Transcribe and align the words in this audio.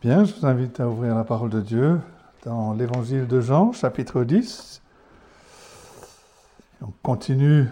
Bien, 0.00 0.22
je 0.22 0.32
vous 0.32 0.46
invite 0.46 0.78
à 0.78 0.86
ouvrir 0.88 1.16
la 1.16 1.24
parole 1.24 1.50
de 1.50 1.60
Dieu 1.60 2.00
dans 2.44 2.72
l'évangile 2.72 3.26
de 3.26 3.40
Jean, 3.40 3.72
chapitre 3.72 4.22
10. 4.22 4.80
On 6.82 6.92
continue 7.02 7.66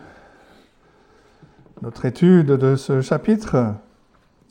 notre 1.82 2.04
étude 2.04 2.48
de 2.48 2.74
ce 2.74 3.00
chapitre. 3.00 3.74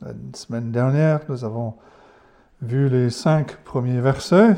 La 0.01 0.13
semaine 0.33 0.71
dernière, 0.71 1.19
nous 1.27 1.43
avons 1.43 1.73
vu 2.61 2.87
les 2.87 3.09
cinq 3.09 3.57
premiers 3.65 3.99
versets. 3.99 4.55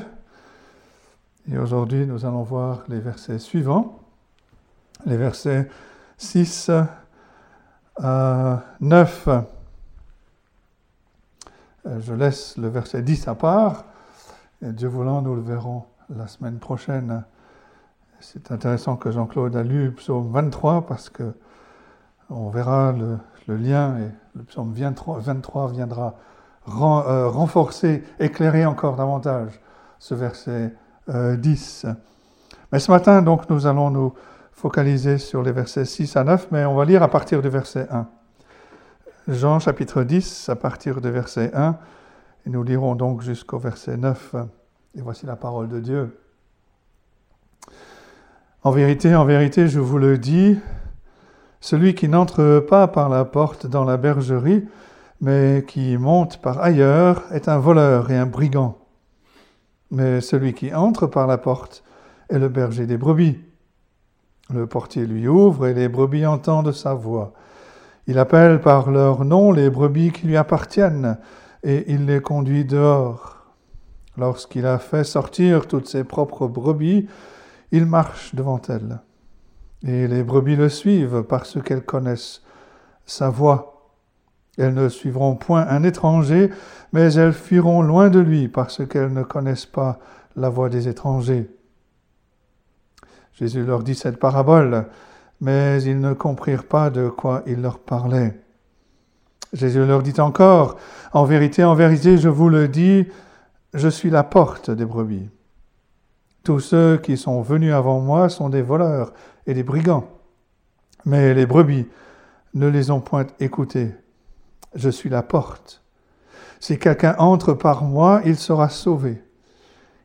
Et 1.52 1.58
aujourd'hui, 1.58 2.06
nous 2.06 2.24
allons 2.24 2.44
voir 2.44 2.84
les 2.88 3.00
versets 3.00 3.40
suivants, 3.40 4.00
les 5.08 5.18
versets 5.18 5.68
6 6.20 6.70
à 7.96 8.62
9. 8.80 9.30
Euh, 11.88 12.00
je 12.02 12.14
laisse 12.14 12.58
le 12.58 12.68
verset 12.68 13.02
10 13.02 13.28
à 13.28 13.36
part. 13.36 13.86
Dieu 14.62 14.88
voulant, 14.88 15.22
nous 15.22 15.36
le 15.36 15.42
verrons 15.42 15.84
la 16.10 16.28
semaine 16.28 16.58
prochaine. 16.58 17.24
C'est 18.20 18.52
intéressant 18.52 18.96
que 18.96 19.12
Jean-Claude 19.12 19.56
a 19.56 19.64
lu 19.64 19.92
psaume 19.92 20.32
23 20.32 20.88
parce 20.88 21.10
que 21.10 21.34
on 22.30 22.50
verra 22.50 22.92
le, 22.92 23.56
lien 23.56 23.98
et 24.00 24.12
le 24.36 24.44
psaume 24.44 24.74
23, 24.74 25.72
viendra 25.72 26.16
euh, 26.68 27.30
renforcer, 27.30 28.04
éclairer 28.20 28.66
encore 28.66 28.96
davantage 28.96 29.62
ce 30.00 30.16
verset 30.16 30.74
10. 31.08 31.86
Euh, 31.86 31.94
mais 32.72 32.80
ce 32.80 32.92
matin, 32.92 33.22
donc, 33.22 33.50
nous 33.50 33.66
allons 33.66 33.92
nous 33.92 34.14
focaliser 34.52 35.20
sur 35.20 35.44
les 35.44 35.52
versets 35.52 35.86
6 35.86 36.18
à 36.18 36.24
9, 36.24 36.48
mais 36.52 36.66
on 36.66 36.76
va 36.76 36.84
lire 36.84 37.04
à 37.04 37.08
partir 37.08 37.42
du 37.42 37.50
verset 37.50 37.88
1. 37.90 38.08
Jean 39.28 39.60
chapitre 39.60 40.04
10 40.04 40.48
à 40.48 40.56
partir 40.56 41.02
du 41.02 41.12
verset 41.12 41.52
1, 41.54 41.76
et 42.46 42.50
nous 42.50 42.64
lirons 42.64 42.96
donc 42.96 43.22
jusqu'au 43.22 43.60
verset 43.60 43.98
9. 43.98 44.36
Et 44.96 45.02
voici 45.02 45.26
la 45.26 45.36
parole 45.36 45.68
de 45.68 45.82
Dieu. 45.82 46.18
En 48.64 48.72
vérité, 48.72 49.14
en 49.16 49.26
vérité, 49.26 49.68
je 49.68 49.82
vous 49.82 49.98
le 49.98 50.18
dis, 50.18 50.58
celui 51.60 51.94
qui 51.94 52.08
n'entre 52.08 52.60
pas 52.70 52.88
par 52.88 53.10
la 53.10 53.26
porte 53.26 53.68
dans 53.68 53.84
la 53.84 53.98
bergerie, 53.98 54.66
mais 55.20 55.66
qui 55.68 55.98
monte 55.98 56.42
par 56.42 56.62
ailleurs, 56.62 57.24
est 57.34 57.50
un 57.50 57.58
voleur 57.58 58.10
et 58.12 58.18
un 58.18 58.28
brigand. 58.28 58.78
Mais 59.92 60.22
celui 60.22 60.54
qui 60.54 60.74
entre 60.74 61.06
par 61.06 61.28
la 61.28 61.38
porte 61.38 61.84
est 62.30 62.40
le 62.40 62.48
berger 62.48 62.86
des 62.86 62.98
brebis. 62.98 63.38
Le 64.54 64.68
portier 64.68 65.06
lui 65.06 65.28
ouvre 65.28 65.68
et 65.68 65.74
les 65.74 65.90
brebis 65.90 66.26
entendent 66.26 66.72
sa 66.72 66.94
voix. 66.94 67.34
Il 68.08 68.20
appelle 68.20 68.62
par 68.62 68.90
leur 68.90 69.26
nom 69.26 69.52
les 69.52 69.70
brebis 69.70 70.12
qui 70.12 70.28
lui 70.28 70.38
appartiennent, 70.38 71.18
et 71.64 71.92
il 71.92 72.06
les 72.06 72.22
conduit 72.22 72.64
dehors. 72.64 73.38
Lorsqu'il 74.18 74.66
a 74.66 74.80
fait 74.80 75.04
sortir 75.04 75.68
toutes 75.68 75.88
ses 75.88 76.06
propres 76.06 76.48
brebis, 76.48 77.08
il 77.72 77.86
marche 77.86 78.34
devant 78.34 78.62
elles. 78.70 79.00
Et 79.84 80.08
les 80.08 80.24
brebis 80.24 80.56
le 80.56 80.70
suivent 80.70 81.24
parce 81.24 81.62
qu'elles 81.62 81.86
connaissent 81.86 82.42
sa 83.06 83.30
voix. 83.30 83.92
Elles 84.58 84.74
ne 84.74 84.90
suivront 84.90 85.36
point 85.36 85.68
un 85.68 85.84
étranger, 85.84 86.50
mais 86.94 87.14
elles 87.14 87.34
fuiront 87.34 87.82
loin 87.82 88.10
de 88.10 88.20
lui 88.20 88.48
parce 88.48 88.86
qu'elles 88.88 89.14
ne 89.14 89.24
connaissent 89.24 89.68
pas 89.68 90.00
la 90.36 90.50
voix 90.50 90.70
des 90.70 90.88
étrangers. 90.88 91.50
Jésus 93.34 93.64
leur 93.64 93.84
dit 93.84 93.96
cette 93.96 94.18
parabole 94.18 94.88
mais 95.42 95.82
ils 95.84 96.00
ne 96.00 96.14
comprirent 96.14 96.68
pas 96.68 96.90
de 96.90 97.10
quoi 97.10 97.44
il 97.46 97.62
leur 97.62 97.80
parlait. 97.80 98.40
Jésus 99.54 99.86
leur 99.86 100.04
dit 100.04 100.20
encore, 100.20 100.78
En 101.14 101.24
vérité, 101.24 101.64
en 101.64 101.76
vérité, 101.76 102.18
je 102.18 102.30
vous 102.30 102.50
le 102.50 102.68
dis, 102.68 103.08
je 103.74 103.88
suis 103.88 104.10
la 104.10 104.24
porte 104.24 104.72
des 104.72 104.86
brebis. 104.86 105.30
Tous 106.44 106.60
ceux 106.60 106.98
qui 106.98 107.18
sont 107.18 107.42
venus 107.42 107.74
avant 107.74 108.00
moi 108.00 108.30
sont 108.30 108.50
des 108.50 108.62
voleurs 108.62 109.14
et 109.46 109.54
des 109.54 109.64
brigands, 109.64 110.08
mais 111.06 111.34
les 111.34 111.46
brebis 111.46 111.88
ne 112.54 112.68
les 112.68 112.92
ont 112.92 113.02
point 113.02 113.28
écoutés. 113.40 113.94
Je 114.76 114.90
suis 114.90 115.10
la 115.10 115.24
porte. 115.24 115.84
Si 116.60 116.80
quelqu'un 116.80 117.16
entre 117.20 117.54
par 117.54 117.84
moi, 117.84 118.22
il 118.26 118.38
sera 118.38 118.70
sauvé. 118.70 119.22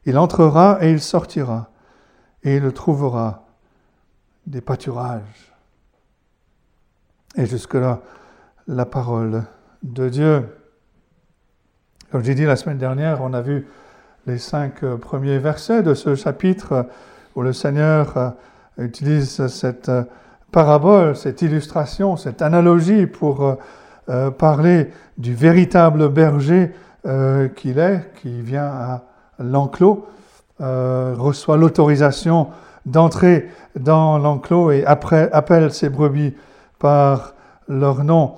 Il 0.04 0.19
entrera 0.19 0.78
et 0.81 0.91
il 0.91 1.00
sortira, 1.00 1.70
et 2.43 2.56
il 2.56 2.72
trouvera 2.72 3.47
des 4.47 4.60
pâturages. 4.60 5.53
Et 7.36 7.47
jusque-là, 7.47 8.00
la 8.66 8.84
parole 8.86 9.44
de 9.82 10.08
Dieu. 10.08 10.44
Comme 12.10 12.22
j'ai 12.22 12.34
dit 12.34 12.44
la 12.44 12.56
semaine 12.56 12.78
dernière, 12.78 13.22
on 13.22 13.32
a 13.32 13.41
vu 13.41 13.66
les 14.26 14.38
cinq 14.38 14.84
premiers 14.97 15.38
versets 15.38 15.82
de 15.82 15.94
ce 15.94 16.14
chapitre 16.14 16.86
où 17.34 17.42
le 17.42 17.52
Seigneur 17.52 18.34
utilise 18.78 19.47
cette 19.48 19.91
parabole, 20.52 21.16
cette 21.16 21.42
illustration, 21.42 22.16
cette 22.16 22.42
analogie 22.42 23.06
pour 23.06 23.56
euh, 24.08 24.31
parler 24.31 24.91
du 25.16 25.34
véritable 25.34 26.08
berger 26.08 26.72
euh, 27.06 27.48
qu'il 27.48 27.78
est, 27.78 28.12
qui 28.20 28.42
vient 28.42 28.66
à 28.66 29.02
l'enclos, 29.38 30.06
euh, 30.60 31.14
reçoit 31.16 31.56
l'autorisation 31.56 32.48
d'entrer 32.87 33.48
dans 33.78 34.19
l'enclos 34.19 34.70
et 34.70 34.84
après, 34.84 35.31
appelle 35.32 35.72
ses 35.72 35.88
brebis 35.88 36.34
par 36.78 37.34
leur 37.69 38.04
nom. 38.04 38.34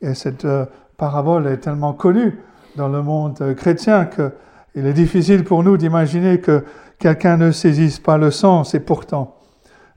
Et 0.00 0.14
cette 0.14 0.44
euh, 0.44 0.66
parabole 0.96 1.46
est 1.46 1.58
tellement 1.58 1.92
connue 1.92 2.38
dans 2.76 2.88
le 2.88 3.02
monde 3.02 3.36
euh, 3.40 3.54
chrétien 3.54 4.06
qu'il 4.06 4.86
est 4.86 4.92
difficile 4.92 5.44
pour 5.44 5.62
nous 5.62 5.76
d'imaginer 5.76 6.40
que 6.40 6.64
quelqu'un 6.98 7.36
ne 7.36 7.50
saisisse 7.50 7.98
pas 7.98 8.16
le 8.16 8.30
sens. 8.30 8.74
Et 8.74 8.80
pourtant, 8.80 9.36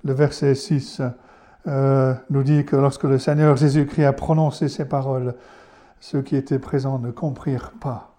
le 0.03 0.13
verset 0.13 0.55
6 0.55 1.01
euh, 1.67 2.13
nous 2.29 2.43
dit 2.43 2.65
que 2.65 2.75
lorsque 2.75 3.03
le 3.03 3.19
Seigneur 3.19 3.55
Jésus-Christ 3.55 4.05
a 4.05 4.13
prononcé 4.13 4.67
ces 4.67 4.85
paroles, 4.85 5.35
ceux 5.99 6.21
qui 6.21 6.35
étaient 6.35 6.59
présents 6.59 6.99
ne 6.99 7.11
comprirent 7.11 7.71
pas 7.79 8.09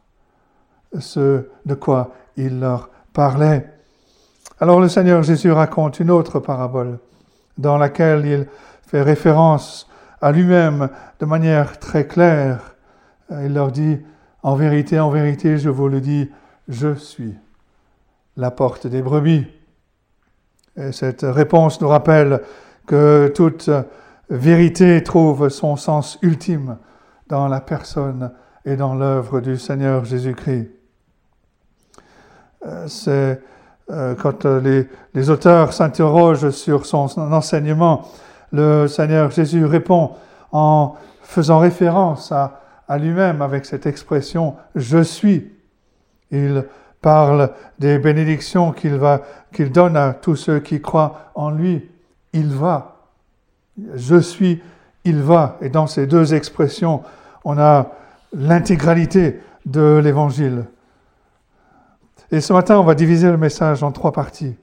ce 0.98 1.48
de 1.66 1.74
quoi 1.74 2.12
il 2.36 2.60
leur 2.60 2.88
parlait. 3.12 3.70
Alors 4.60 4.80
le 4.80 4.88
Seigneur 4.88 5.24
Jésus 5.24 5.50
raconte 5.50 5.98
une 5.98 6.12
autre 6.12 6.38
parabole 6.38 7.00
dans 7.58 7.76
laquelle 7.76 8.24
il 8.24 8.46
fait 8.86 9.02
référence 9.02 9.88
à 10.20 10.30
lui-même 10.30 10.90
de 11.18 11.26
manière 11.26 11.80
très 11.80 12.06
claire. 12.06 12.76
Il 13.30 13.52
leur 13.52 13.72
dit, 13.72 13.98
en 14.44 14.54
vérité, 14.54 15.00
en 15.00 15.10
vérité, 15.10 15.58
je 15.58 15.70
vous 15.70 15.88
le 15.88 16.00
dis, 16.00 16.30
je 16.68 16.94
suis 16.94 17.34
la 18.36 18.52
porte 18.52 18.86
des 18.86 19.02
brebis. 19.02 19.44
Et 20.76 20.92
cette 20.92 21.22
réponse 21.22 21.80
nous 21.80 21.88
rappelle 21.88 22.40
que 22.86 23.32
toute 23.34 23.70
vérité 24.30 25.02
trouve 25.02 25.48
son 25.48 25.74
sens 25.74 26.16
ultime 26.22 26.78
dans 27.26 27.48
la 27.48 27.60
personne 27.60 28.32
et 28.64 28.76
dans 28.76 28.94
l'œuvre 28.94 29.40
du 29.40 29.58
Seigneur 29.58 30.04
Jésus-Christ. 30.04 30.70
Euh, 32.66 32.88
c'est 32.88 33.10
euh, 33.10 33.34
quand 33.88 34.46
euh, 34.46 34.84
les, 35.14 35.30
auteurs 35.30 35.72
s'interrogent 35.72 36.50
sur 36.50 36.86
son 36.86 37.06
enseignement, 37.32 38.08
le 38.52 38.86
Seigneur 38.86 39.30
Jésus 39.30 39.64
répond 39.64 40.12
en 40.52 40.94
faisant 41.22 41.58
référence 41.58 42.32
à, 42.32 42.60
lui-même 42.98 43.42
avec 43.42 43.66
cette 43.66 43.86
expression 43.86 44.54
Je 44.74 45.02
suis. 45.02 45.50
Il 46.30 46.64
parle 47.00 47.50
des 47.78 47.98
bénédictions 47.98 48.72
qu'il 48.72 49.72
donne 49.72 49.96
à 49.96 50.14
tous 50.14 50.36
ceux 50.36 50.60
qui 50.60 50.80
croient 50.80 51.30
en 51.34 51.50
lui. 51.50 51.90
Il 52.32 52.48
va. 52.48 52.96
Je 53.94 54.16
suis, 54.20 54.62
il 55.04 55.20
va. 55.20 55.56
Et 55.60 55.68
dans 55.68 55.86
ces 55.86 56.06
deux 56.06 56.34
expressions, 56.34 57.02
on 57.44 57.58
a 57.58 57.90
l'intégralité 58.32 59.40
de 59.66 60.00
l'évangile. 60.02 60.64
Et 62.34 62.40
ce 62.40 62.52
matin, 62.52 62.80
on 62.80 62.82
va 62.82 62.96
diviser 62.96 63.30
le 63.30 63.36
message 63.36 63.84
en 63.84 63.92
trois 63.92 64.10
parties. 64.10 64.56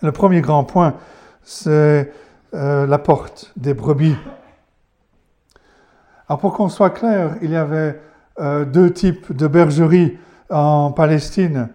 Le 0.00 0.12
premier 0.12 0.40
grand 0.40 0.64
point, 0.64 0.94
c'est 1.42 2.10
euh, 2.54 2.86
la 2.86 2.96
porte 2.96 3.52
des 3.58 3.74
brebis. 3.74 4.16
Alors 6.26 6.40
pour 6.40 6.54
qu'on 6.54 6.70
soit 6.70 6.88
clair, 6.88 7.36
il 7.42 7.50
y 7.50 7.56
avait 7.56 8.00
euh, 8.40 8.64
deux 8.64 8.90
types 8.90 9.36
de 9.36 9.46
bergeries 9.46 10.16
en 10.48 10.90
Palestine. 10.90 11.68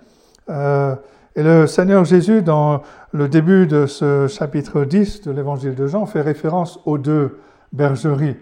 Euh, 0.50 0.96
et 1.36 1.44
le 1.44 1.68
Seigneur 1.68 2.04
Jésus, 2.04 2.42
dans 2.42 2.82
le 3.12 3.28
début 3.28 3.68
de 3.68 3.86
ce 3.86 4.26
chapitre 4.26 4.86
10 4.86 5.22
de 5.22 5.30
l'évangile 5.30 5.76
de 5.76 5.86
Jean, 5.86 6.08
fait 6.08 6.22
référence 6.22 6.80
aux 6.86 6.98
deux 6.98 7.40
bergeries. 7.74 8.38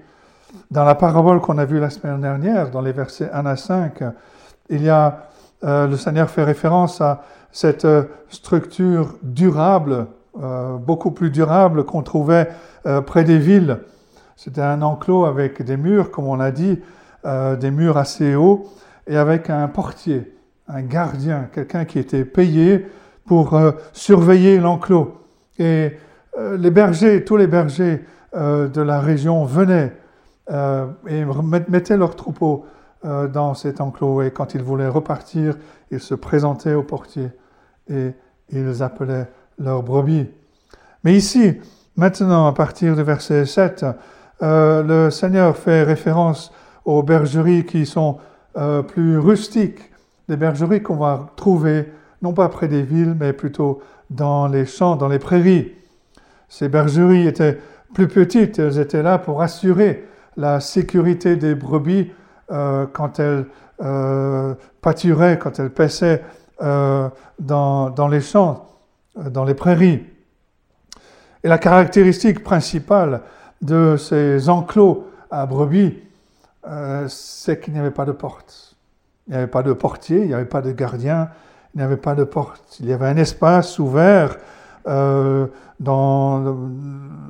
Dans 0.72 0.86
la 0.86 0.96
parabole 0.96 1.42
qu'on 1.42 1.58
a 1.58 1.66
vue 1.66 1.82
la 1.82 1.90
semaine 1.90 2.22
dernière, 2.22 2.72
dans 2.72 2.80
les 2.80 2.94
versets 2.94 3.30
1 3.34 3.46
à 3.46 3.58
5, 3.58 4.02
il 4.70 4.82
y 4.82 4.90
a 4.90 5.28
le 5.62 5.95
Seigneur 5.95 6.30
fait 6.30 6.44
référence 6.44 7.01
à 7.01 7.24
cette 7.51 7.86
euh, 7.86 8.04
structure 8.30 9.15
durable, 9.24 10.07
euh, 10.42 10.77
beaucoup 10.77 11.12
plus 11.12 11.31
durable 11.31 11.83
qu'on 11.86 12.04
trouvait 12.04 12.50
près 13.06 13.25
des 13.25 13.38
villes. 13.38 13.80
C'était 14.38 14.62
un 14.62 14.81
enclos 14.81 15.25
avec 15.25 15.62
des 15.62 15.75
murs, 15.75 16.09
comme 16.09 16.27
on 16.27 16.38
l'a 16.38 16.51
dit, 16.51 16.80
des 17.25 17.71
murs 17.71 17.98
assez 17.98 18.33
hauts, 18.33 18.65
et 19.07 19.18
avec 19.18 19.50
un 19.50 19.68
portier, 19.68 20.33
un 20.69 20.83
gardien, 20.83 21.50
quelqu'un 21.51 21.83
qui 21.83 22.00
était 22.00 22.24
payé 22.24 22.86
pour 23.27 23.53
euh, 23.53 23.71
surveiller 23.94 24.57
l'enclos. 24.57 25.21
Et 25.60 25.92
euh, 26.38 26.57
les 26.57 26.71
bergers, 26.71 27.24
tous 27.24 27.38
les 27.38 27.48
bergers 27.48 28.03
euh, 28.36 28.68
de 28.68 28.81
la 28.81 29.00
région 29.00 29.45
venaient 29.45 29.94
et 30.50 31.25
mettaient 31.68 31.98
leurs 31.98 32.15
troupeaux 32.15 32.65
dans 33.04 33.54
cet 33.54 33.82
enclos. 33.82 34.22
Et 34.22 34.32
quand 34.32 34.54
ils 34.54 34.64
voulaient 34.64 34.88
repartir, 34.88 35.56
ils 35.92 36.00
se 36.00 36.16
présentaient 36.16 36.74
au 36.74 36.84
portier 36.84 37.30
et 37.90 38.12
ils 38.50 38.84
appelaient 38.84 39.28
leurs 39.60 39.84
brebis. 39.84 40.28
Mais 41.04 41.14
ici, 41.14 41.58
maintenant, 41.96 42.48
à 42.48 42.54
partir 42.54 42.96
du 42.96 43.04
verset 43.04 43.46
7, 43.46 43.86
le 44.42 45.10
Seigneur 45.10 45.56
fait 45.58 45.84
référence 45.84 46.52
aux 46.86 47.04
bergeries 47.04 47.66
qui 47.66 47.86
sont 47.86 48.18
plus 48.88 49.18
rustiques, 49.18 49.92
des 50.28 50.38
bergeries 50.38 50.82
qu'on 50.82 50.98
va 50.98 51.32
trouver 51.36 51.92
non 52.22 52.34
pas 52.34 52.50
près 52.50 52.68
des 52.68 52.82
villes, 52.82 53.16
mais 53.20 53.32
plutôt 53.32 53.82
dans 54.10 54.48
les 54.48 54.66
champs, 54.66 54.96
dans 54.96 55.08
les 55.08 55.20
prairies. 55.20 55.74
Ces 56.50 56.68
bergeries 56.68 57.28
étaient 57.28 57.60
plus 57.94 58.08
petites, 58.08 58.60
elles 58.60 58.80
étaient 58.80 59.04
là 59.04 59.18
pour 59.18 59.42
assurer 59.42 60.06
la 60.36 60.60
sécurité 60.60 61.36
des 61.36 61.56
brebis 61.56 62.12
euh, 62.52 62.86
quand 62.92 63.20
elles 63.20 63.46
euh, 63.82 64.56
pâturaient, 64.82 65.38
quand 65.38 65.60
elles 65.60 65.70
paissaient 65.70 66.24
euh, 66.62 67.10
dans, 67.40 67.90
dans, 67.90 68.08
les 68.08 68.22
champs, 68.22 68.66
dans 69.16 69.44
les 69.44 69.54
prairies. 69.54 70.06
Et 71.44 71.48
la 71.48 71.58
caractéristique 71.58 72.44
principale 72.44 73.22
de 73.62 73.98
ces 73.98 74.50
enclos 74.50 75.08
à 75.30 75.46
brebis, 75.46 75.98
c'est 77.08 77.62
qu'il 77.62 77.74
n'y 77.74 77.80
avait 77.80 77.92
pas 77.92 78.06
de 78.06 78.12
porte. 78.12 78.76
Il 79.28 79.32
n'y 79.32 79.38
avait 79.38 79.48
pas 79.48 79.64
de 79.64 79.72
portier, 79.72 80.20
il 80.20 80.28
n'y 80.28 80.34
avait 80.34 80.46
pas 80.46 80.62
de 80.62 80.72
gardien, 80.72 81.30
il 81.74 81.78
n'y 81.78 81.84
avait 81.84 81.98
pas 81.98 82.16
de 82.16 82.24
porte. 82.24 82.78
Il 82.80 82.88
y 82.88 82.94
avait 82.94 83.08
un 83.08 83.18
espace 83.18 83.80
ouvert 83.80 84.38
euh, 84.88 85.48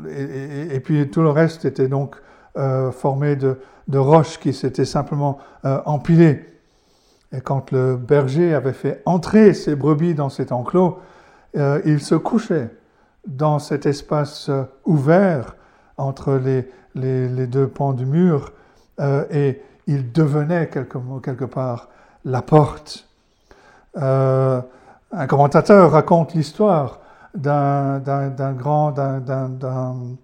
et, 0.10 0.80
puis 0.80 1.10
tout 1.10 1.22
le 1.22 1.30
reste 1.30 1.66
était 1.66 1.88
donc 1.88 2.16
euh, 2.58 2.92
formé 2.92 3.36
de, 3.36 3.58
roches 3.94 4.40
qui 4.40 4.54
s'étaient 4.54 4.86
simplement 4.86 5.40
euh, 5.66 5.80
empilées. 5.86 6.46
Et 7.32 7.42
quand 7.42 7.72
le 7.72 7.96
berger 7.96 8.54
avait 8.54 8.74
fait 8.74 9.02
entrer 9.06 9.54
ses 9.54 9.76
brebis 9.76 10.14
dans 10.14 10.30
cet 10.30 10.52
enclos, 10.52 11.00
il 11.86 12.00
se 12.02 12.14
couchait 12.14 12.70
dans 13.26 13.58
cet 13.58 13.88
espace 13.88 14.52
ouvert 14.86 15.56
entre 15.98 16.36
les, 16.36 16.70
les, 16.94 17.48
deux 17.48 17.68
pans 17.68 17.94
du 17.94 18.06
mur 18.06 18.54
et 19.32 19.60
il 19.88 20.12
devenait 20.12 20.68
quelque, 20.68 21.00
quelque 21.24 21.46
part 21.46 21.90
la 22.26 22.42
porte. 22.42 23.08
Euh, 23.98 24.62
un 25.12 25.28
commentateur 25.28 25.92
raconte 25.92 26.34
l'histoire 26.34 27.00
d'un 27.34 28.00
grand, 28.58 28.92
d'un 28.92 30.18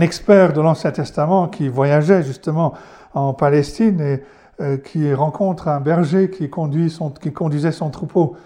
expert 0.00 0.52
de 0.52 0.60
l'Ancien 0.60 0.90
Testament 0.90 1.48
qui 1.48 1.68
voyageait 1.68 2.22
justement 2.22 2.74
en 3.14 3.32
Palestine 3.32 4.00
et 4.00 4.22
euh, 4.60 4.76
qui 4.76 5.12
rencontre 5.14 5.68
un 5.68 5.80
berger 5.80 6.30
qui, 6.30 6.50
conduit 6.50 6.96
qui 7.20 7.32
conduisait 7.32 7.72
son 7.72 7.90
troupeau. 7.90 8.36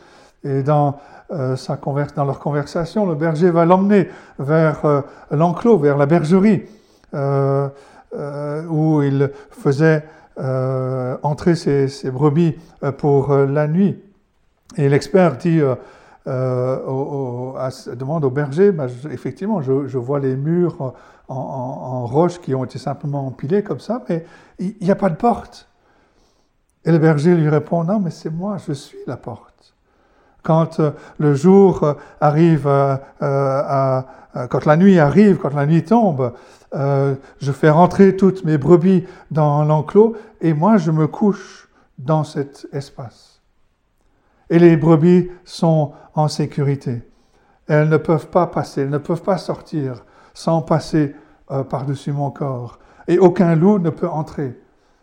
Et 0.45 0.63
dans, 0.63 0.97
euh, 1.33 1.57
sa 1.57 1.79
leur 2.17 2.39
conversation, 2.39 3.07
le 3.07 3.15
berger 3.15 3.51
va 3.51 3.65
l'emmener 3.65 4.09
vers 4.39 5.05
l'enclos, 5.31 5.79
vers 5.79 5.97
la 5.97 6.07
bergerie, 6.07 6.63
où 7.15 9.03
il 9.03 9.31
faisait 9.51 10.05
entrer 11.23 11.55
ses, 11.55 12.11
brebis 12.11 12.57
pour 12.99 13.35
la 13.35 13.69
nuit. 13.69 13.99
Et 14.77 14.89
l'expert 14.89 15.37
dit, 15.37 15.61
euh, 16.29 16.79
euh, 16.87 17.95
demande 17.97 18.25
au 18.25 18.31
berger, 18.31 18.71
bah, 18.71 18.87
effectivement, 19.11 19.61
je, 19.61 19.99
vois 19.99 20.21
les 20.21 20.37
murs 20.37 20.95
en, 21.33 22.03
en, 22.03 22.07
roche 22.07 22.41
qui 22.41 22.55
ont 22.55 22.65
été 22.65 22.79
simplement 22.79 23.27
empilés 23.27 23.63
comme 23.63 23.81
ça, 23.81 24.03
mais 24.09 24.25
il 24.59 24.75
n'y 24.81 24.91
a 24.91 24.97
pas 24.97 25.11
de 25.11 25.17
porte. 25.17 25.69
Et 26.85 26.93
le 26.93 26.99
berger 26.99 27.35
lui 27.35 27.49
répond, 27.49 27.85
non, 27.85 28.01
mais 28.01 28.11
c'est 28.11 28.31
moi, 28.31 28.57
je 28.67 28.73
suis 28.73 28.99
la 29.07 29.17
porte. 29.17 29.75
Quand 30.43 30.81
euh, 30.81 30.91
le 31.19 31.35
jour 31.35 31.95
arrive, 32.21 32.69
quand 33.21 34.67
la 34.67 34.77
nuit 34.77 34.99
arrive, 34.99 35.39
quand 35.39 35.55
la 35.55 35.67
nuit 35.67 35.85
tombe, 35.85 36.33
je 36.75 37.53
fais 37.53 37.71
rentrer 37.71 38.17
toutes 38.17 38.45
mes 38.45 38.59
brebis 38.59 39.05
dans 39.31 39.63
l'enclos 39.65 40.17
et 40.41 40.55
moi 40.55 40.79
je 40.79 40.91
me 40.91 41.07
couche 41.07 41.69
dans 41.99 42.25
cet 42.25 42.67
espace 42.73 43.33
et 44.53 44.59
les 44.59 44.77
brebis 44.77 45.31
sont 45.45 45.93
en 46.15 46.29
sécurité. 46.29 47.03
Elles 47.69 47.89
ne 47.89 47.97
peuvent 47.97 48.29
pas 48.29 48.47
passer, 48.47 48.83
elles 48.83 48.91
ne 48.91 48.99
peuvent 48.99 49.23
pas 49.23 49.39
sortir 49.39 50.05
sans 50.35 50.61
passer 50.61 51.17
euh, 51.53 51.65
par-dessus 51.65 52.13
mon 52.13 52.31
corps. 52.31 52.79
Et 53.09 53.19
aucun 53.19 53.55
loup 53.55 53.79
ne 53.79 53.91
peut 53.91 54.09
entrer 54.09 54.59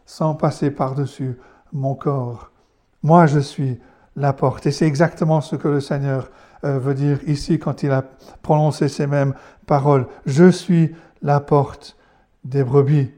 sans 0.05 0.33
passer 0.33 0.71
par-dessus 0.71 1.37
mon 1.71 1.95
corps. 1.95 2.51
Moi, 3.03 3.25
je 3.27 3.39
suis 3.39 3.79
la 4.15 4.33
porte. 4.33 4.65
Et 4.65 4.71
c'est 4.71 4.87
exactement 4.87 5.41
ce 5.41 5.55
que 5.55 5.67
le 5.67 5.79
Seigneur 5.79 6.29
euh, 6.63 6.79
veut 6.79 6.93
dire 6.93 7.19
ici 7.27 7.59
quand 7.59 7.83
il 7.83 7.91
a 7.91 8.03
prononcé 8.41 8.87
ces 8.87 9.07
mêmes 9.07 9.33
paroles. 9.65 10.07
Je 10.25 10.49
suis 10.49 10.95
la 11.21 11.39
porte 11.39 11.97
des 12.43 12.63
brebis. 12.63 13.11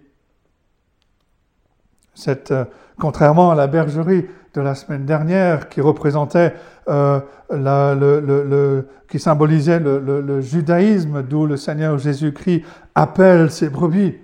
Cette, 2.14 2.52
euh, 2.52 2.66
contrairement 3.02 3.50
à 3.50 3.56
la 3.56 3.66
bergerie, 3.66 4.28
de 4.54 4.62
la 4.62 4.76
semaine 4.76 5.06
dernière 5.06 5.70
qui 5.70 5.82
représentait, 5.82 6.54
euh, 6.88 7.20
le, 7.50 8.88
qui 9.10 9.18
symbolisait 9.18 9.80
le, 9.80 10.42
judaïsme, 10.42 11.24
d'où 11.24 11.48
le 11.48 11.58
Seigneur 11.58 11.98
Jésus-Christ 11.98 12.64
appelle 12.94 13.50
ses 13.50 13.70
brebis. 13.70 14.18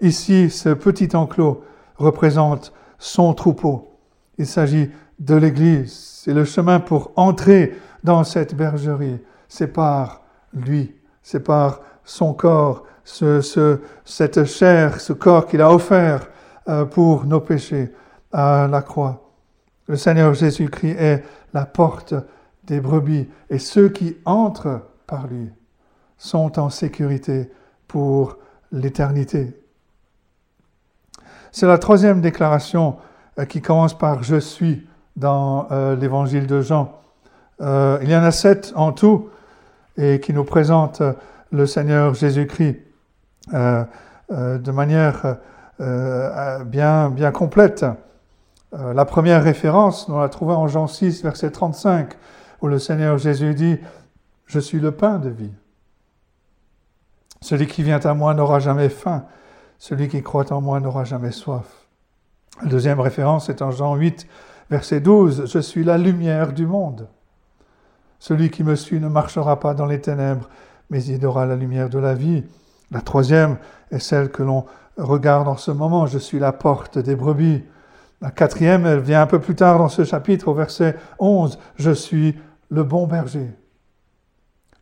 Ici, 0.00 0.50
ce 0.50 0.70
petit 0.70 1.14
enclos 1.14 1.62
représente 1.96 2.72
son 2.98 3.34
troupeau. 3.34 3.92
Il 4.38 4.46
s'agit 4.46 4.90
de 5.20 5.36
l'Église. 5.36 5.92
C'est 6.24 6.34
le 6.34 6.44
chemin 6.44 6.80
pour 6.80 7.12
entrer 7.14 7.74
dans 8.02 8.24
cette 8.24 8.56
bergerie. 8.56 9.20
C'est 9.48 9.72
par 9.72 10.22
lui, 10.52 10.92
c'est 11.22 11.44
par 11.44 11.80
son 12.04 12.32
corps, 12.34 12.84
ce, 13.04 13.78
cette 14.04 14.44
chair, 14.44 15.00
ce 15.00 15.12
corps 15.12 15.46
qu'il 15.46 15.60
a 15.60 15.72
offert 15.72 16.26
euh, 16.68 16.84
pour 16.84 17.26
nos 17.26 17.40
péchés 17.40 17.92
à 18.34 18.66
la 18.68 18.82
croix. 18.82 19.30
Le 19.86 19.96
Seigneur 19.96 20.34
Jésus-Christ 20.34 20.96
est 20.98 21.24
la 21.54 21.64
porte 21.64 22.14
des 22.64 22.80
brebis 22.80 23.28
et 23.48 23.58
ceux 23.58 23.88
qui 23.88 24.16
entrent 24.24 24.82
par 25.06 25.28
lui 25.28 25.50
sont 26.18 26.58
en 26.58 26.68
sécurité 26.68 27.50
pour 27.86 28.38
l'éternité. 28.72 29.60
C'est 31.52 31.66
la 31.66 31.78
troisième 31.78 32.20
déclaration 32.20 32.96
euh, 33.38 33.44
qui 33.44 33.62
commence 33.62 33.96
par 33.96 34.24
Je 34.24 34.40
suis 34.40 34.86
dans 35.14 35.68
euh, 35.70 35.94
l'évangile 35.94 36.48
de 36.48 36.60
Jean. 36.60 37.00
Euh, 37.60 37.98
il 38.02 38.10
y 38.10 38.16
en 38.16 38.24
a 38.24 38.32
sept 38.32 38.72
en 38.74 38.92
tout 38.92 39.28
et 39.96 40.18
qui 40.18 40.32
nous 40.32 40.42
présentent 40.42 41.02
le 41.52 41.66
Seigneur 41.66 42.14
Jésus-Christ 42.14 42.80
de 43.52 44.70
manière 44.72 45.36
bien 45.78 47.30
complète. 47.32 47.84
Euh, 48.74 48.92
la 48.92 49.04
première 49.04 49.42
référence, 49.42 50.08
nous 50.08 50.18
la 50.18 50.28
trouvons 50.28 50.56
en 50.56 50.66
Jean 50.66 50.86
6, 50.86 51.22
verset 51.22 51.50
35, 51.50 52.14
où 52.60 52.66
le 52.66 52.78
Seigneur 52.78 53.18
Jésus 53.18 53.54
dit, 53.54 53.78
Je 54.46 54.58
suis 54.58 54.80
le 54.80 54.90
pain 54.90 55.18
de 55.18 55.28
vie. 55.28 55.52
Celui 57.40 57.66
qui 57.66 57.82
vient 57.82 58.00
à 58.00 58.14
moi 58.14 58.34
n'aura 58.34 58.58
jamais 58.58 58.88
faim, 58.88 59.26
celui 59.78 60.08
qui 60.08 60.22
croit 60.22 60.52
en 60.52 60.60
moi 60.60 60.80
n'aura 60.80 61.04
jamais 61.04 61.30
soif. 61.30 61.86
La 62.62 62.68
deuxième 62.68 63.00
référence 63.00 63.48
est 63.48 63.62
en 63.62 63.70
Jean 63.70 63.94
8, 63.94 64.26
verset 64.70 65.00
12, 65.00 65.46
Je 65.46 65.58
suis 65.58 65.84
la 65.84 65.98
lumière 65.98 66.52
du 66.52 66.66
monde. 66.66 67.08
Celui 68.18 68.50
qui 68.50 68.64
me 68.64 68.74
suit 68.74 69.00
ne 69.00 69.08
marchera 69.08 69.60
pas 69.60 69.74
dans 69.74 69.86
les 69.86 70.00
ténèbres, 70.00 70.48
mais 70.90 71.04
il 71.04 71.24
aura 71.26 71.46
la 71.46 71.56
lumière 71.56 71.90
de 71.90 71.98
la 71.98 72.14
vie. 72.14 72.44
La 72.90 73.02
troisième 73.02 73.58
est 73.90 73.98
celle 73.98 74.30
que 74.30 74.42
l'on 74.42 74.64
regarde 74.96 75.46
en 75.46 75.56
ce 75.56 75.70
moment, 75.70 76.06
Je 76.06 76.18
suis 76.18 76.38
la 76.38 76.52
porte 76.52 76.98
des 76.98 77.14
brebis. 77.14 77.62
La 78.24 78.30
quatrième, 78.30 78.86
elle 78.86 79.00
vient 79.00 79.20
un 79.20 79.26
peu 79.26 79.38
plus 79.38 79.54
tard 79.54 79.76
dans 79.76 79.90
ce 79.90 80.02
chapitre, 80.02 80.48
au 80.48 80.54
verset 80.54 80.96
11. 81.18 81.58
Je 81.76 81.90
suis 81.90 82.34
le 82.70 82.82
bon 82.82 83.06
berger. 83.06 83.50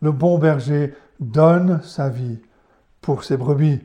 Le 0.00 0.12
bon 0.12 0.38
berger 0.38 0.94
donne 1.18 1.80
sa 1.82 2.08
vie 2.08 2.38
pour 3.00 3.24
ses 3.24 3.36
brebis. 3.36 3.80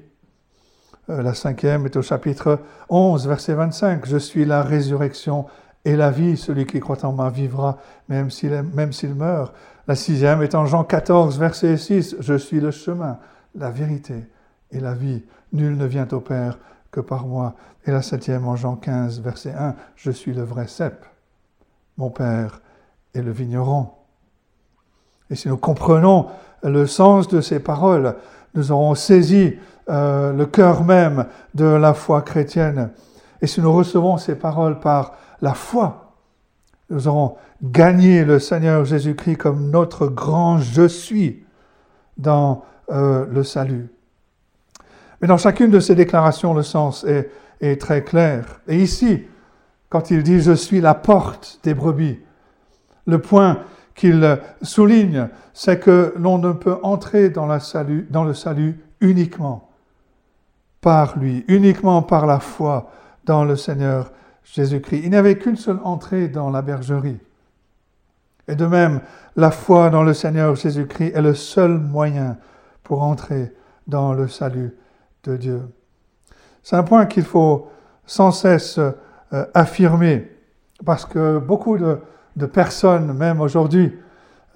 Euh, 1.09 1.23
la 1.23 1.33
cinquième 1.33 1.87
est 1.87 1.95
au 1.95 2.03
chapitre 2.03 2.59
11, 2.89 3.27
verset 3.27 3.55
25. 3.55 4.05
Je 4.05 4.17
suis 4.17 4.45
la 4.45 4.61
résurrection 4.61 5.47
et 5.85 5.95
la 5.95 6.11
vie. 6.11 6.37
Celui 6.37 6.67
qui 6.67 6.79
croit 6.79 7.03
en 7.03 7.11
moi 7.11 7.31
vivra, 7.31 7.79
même 8.09 8.29
s'il, 8.29 8.51
même 8.75 8.93
s'il 8.93 9.15
meurt. 9.15 9.55
La 9.87 9.95
sixième 9.95 10.43
est 10.43 10.53
en 10.53 10.67
Jean 10.67 10.83
14, 10.83 11.39
verset 11.39 11.77
6. 11.77 12.17
Je 12.19 12.35
suis 12.35 12.59
le 12.59 12.69
chemin, 12.69 13.17
la 13.55 13.71
vérité 13.71 14.27
et 14.69 14.79
la 14.79 14.93
vie. 14.93 15.23
Nul 15.51 15.75
ne 15.77 15.85
vient 15.87 16.07
au 16.11 16.19
Père 16.19 16.59
que 16.91 16.99
par 16.99 17.25
moi. 17.25 17.55
Et 17.85 17.91
la 17.91 18.01
septième 18.01 18.47
en 18.47 18.55
Jean 18.55 18.75
15, 18.75 19.21
verset 19.21 19.53
1, 19.53 19.75
je 19.95 20.11
suis 20.11 20.33
le 20.33 20.43
vrai 20.43 20.67
cep. 20.67 21.05
Mon 21.97 22.09
Père 22.09 22.61
est 23.13 23.21
le 23.21 23.31
vigneron. 23.31 23.89
Et 25.29 25.35
si 25.35 25.47
nous 25.47 25.57
comprenons 25.57 26.27
le 26.63 26.85
sens 26.87 27.27
de 27.27 27.41
ces 27.41 27.59
paroles, 27.59 28.15
nous 28.53 28.71
aurons 28.71 28.95
saisi 28.95 29.55
euh, 29.89 30.33
le 30.33 30.45
cœur 30.45 30.83
même 30.83 31.27
de 31.53 31.65
la 31.65 31.93
foi 31.93 32.21
chrétienne. 32.21 32.91
Et 33.41 33.47
si 33.47 33.61
nous 33.61 33.71
recevons 33.71 34.17
ces 34.17 34.35
paroles 34.35 34.79
par 34.79 35.13
la 35.41 35.53
foi, 35.53 36.13
nous 36.89 37.07
aurons 37.07 37.35
gagné 37.61 38.23
le 38.23 38.39
Seigneur 38.39 38.85
Jésus-Christ 38.85 39.37
comme 39.37 39.69
notre 39.69 40.07
grand 40.07 40.57
je 40.57 40.87
suis 40.87 41.45
dans 42.17 42.63
euh, 42.89 43.25
le 43.29 43.43
salut. 43.43 43.89
Mais 45.21 45.27
dans 45.27 45.37
chacune 45.37 45.71
de 45.71 45.79
ces 45.79 45.95
déclarations, 45.95 46.53
le 46.53 46.63
sens 46.63 47.05
est, 47.05 47.29
très 47.79 48.03
clair. 48.03 48.61
Et 48.67 48.77
ici, 48.77 49.23
quand 49.89 50.11
il 50.11 50.21
dit 50.21 50.41
je 50.41 50.51
suis 50.51 50.79
la 50.79 50.93
porte 50.93 51.59
des 51.63 51.73
brebis, 51.73 52.19
le 53.07 53.19
point 53.19 53.59
qu'il 53.95 54.39
souligne, 54.61 55.27
c'est 55.53 55.79
que 55.79 56.13
l'on 56.17 56.37
ne 56.37 56.51
peut 56.51 56.77
entrer 56.83 57.29
dans, 57.29 57.47
dans 58.09 58.23
le 58.23 58.33
salut 58.35 58.79
uniquement 59.01 59.71
par 60.81 61.17
lui, 61.17 61.43
uniquement 61.47 62.03
par 62.03 62.27
la 62.27 62.39
foi 62.39 62.91
dans 63.25 63.43
le 63.43 63.55
Seigneur 63.55 64.11
Jésus-Christ. 64.43 65.01
Il 65.03 65.09
n'y 65.09 65.15
avait 65.15 65.37
qu'une 65.37 65.55
seule 65.55 65.79
entrée 65.83 66.27
dans 66.27 66.51
la 66.51 66.61
bergerie. 66.61 67.17
Et 68.47 68.55
de 68.55 68.65
même, 68.65 69.01
la 69.35 69.51
foi 69.51 69.89
dans 69.89 70.03
le 70.03 70.13
Seigneur 70.13 70.55
Jésus-Christ 70.55 71.13
est 71.15 71.21
le 71.21 71.33
seul 71.33 71.77
moyen 71.79 72.37
pour 72.83 73.01
entrer 73.01 73.51
dans 73.87 74.13
le 74.13 74.27
salut 74.27 74.73
C'est 76.63 76.75
un 76.75 76.83
point 76.83 77.05
qu'il 77.05 77.23
faut 77.23 77.69
sans 78.05 78.31
cesse 78.31 78.79
euh, 79.33 79.45
affirmer, 79.53 80.31
parce 80.85 81.05
que 81.05 81.39
beaucoup 81.39 81.77
de, 81.77 82.45
personnes, 82.45 83.13
même 83.13 83.41
aujourd'hui, 83.41 83.97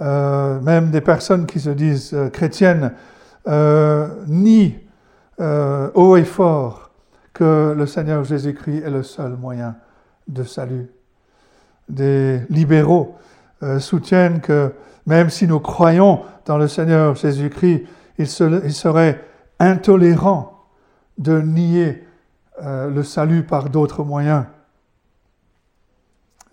euh, 0.01 0.59
même 0.61 0.91
des 0.91 1.01
personnes 1.01 1.45
qui 1.45 1.59
se 1.59 1.69
disent 1.69 2.13
euh, 2.13 2.29
chrétiennes, 2.29 2.93
nient 4.27 4.73
haut 5.95 6.15
et 6.15 6.23
fort 6.23 6.91
que 7.33 7.73
le 7.75 7.87
Seigneur 7.87 8.23
Jésus-Christ 8.23 8.83
est 8.85 8.89
le 8.89 9.01
seul 9.01 9.31
moyen 9.31 9.75
de 10.27 10.43
salut. 10.43 10.91
Des 11.89 12.41
libéraux 12.49 13.15
soutiennent 13.79 14.41
que 14.41 14.73
même 15.07 15.31
si 15.31 15.47
nous 15.47 15.59
croyons 15.59 16.21
dans 16.45 16.59
le 16.59 16.67
Seigneur 16.67 17.15
Jésus-Christ, 17.15 17.83
il, 18.17 18.27
serait 18.27 19.23
intolérant 19.59 20.50
de 21.17 21.39
nier 21.41 22.03
le 22.63 23.01
salut 23.03 23.43
par 23.43 23.69
d'autres 23.69 24.03
moyens. 24.03 24.45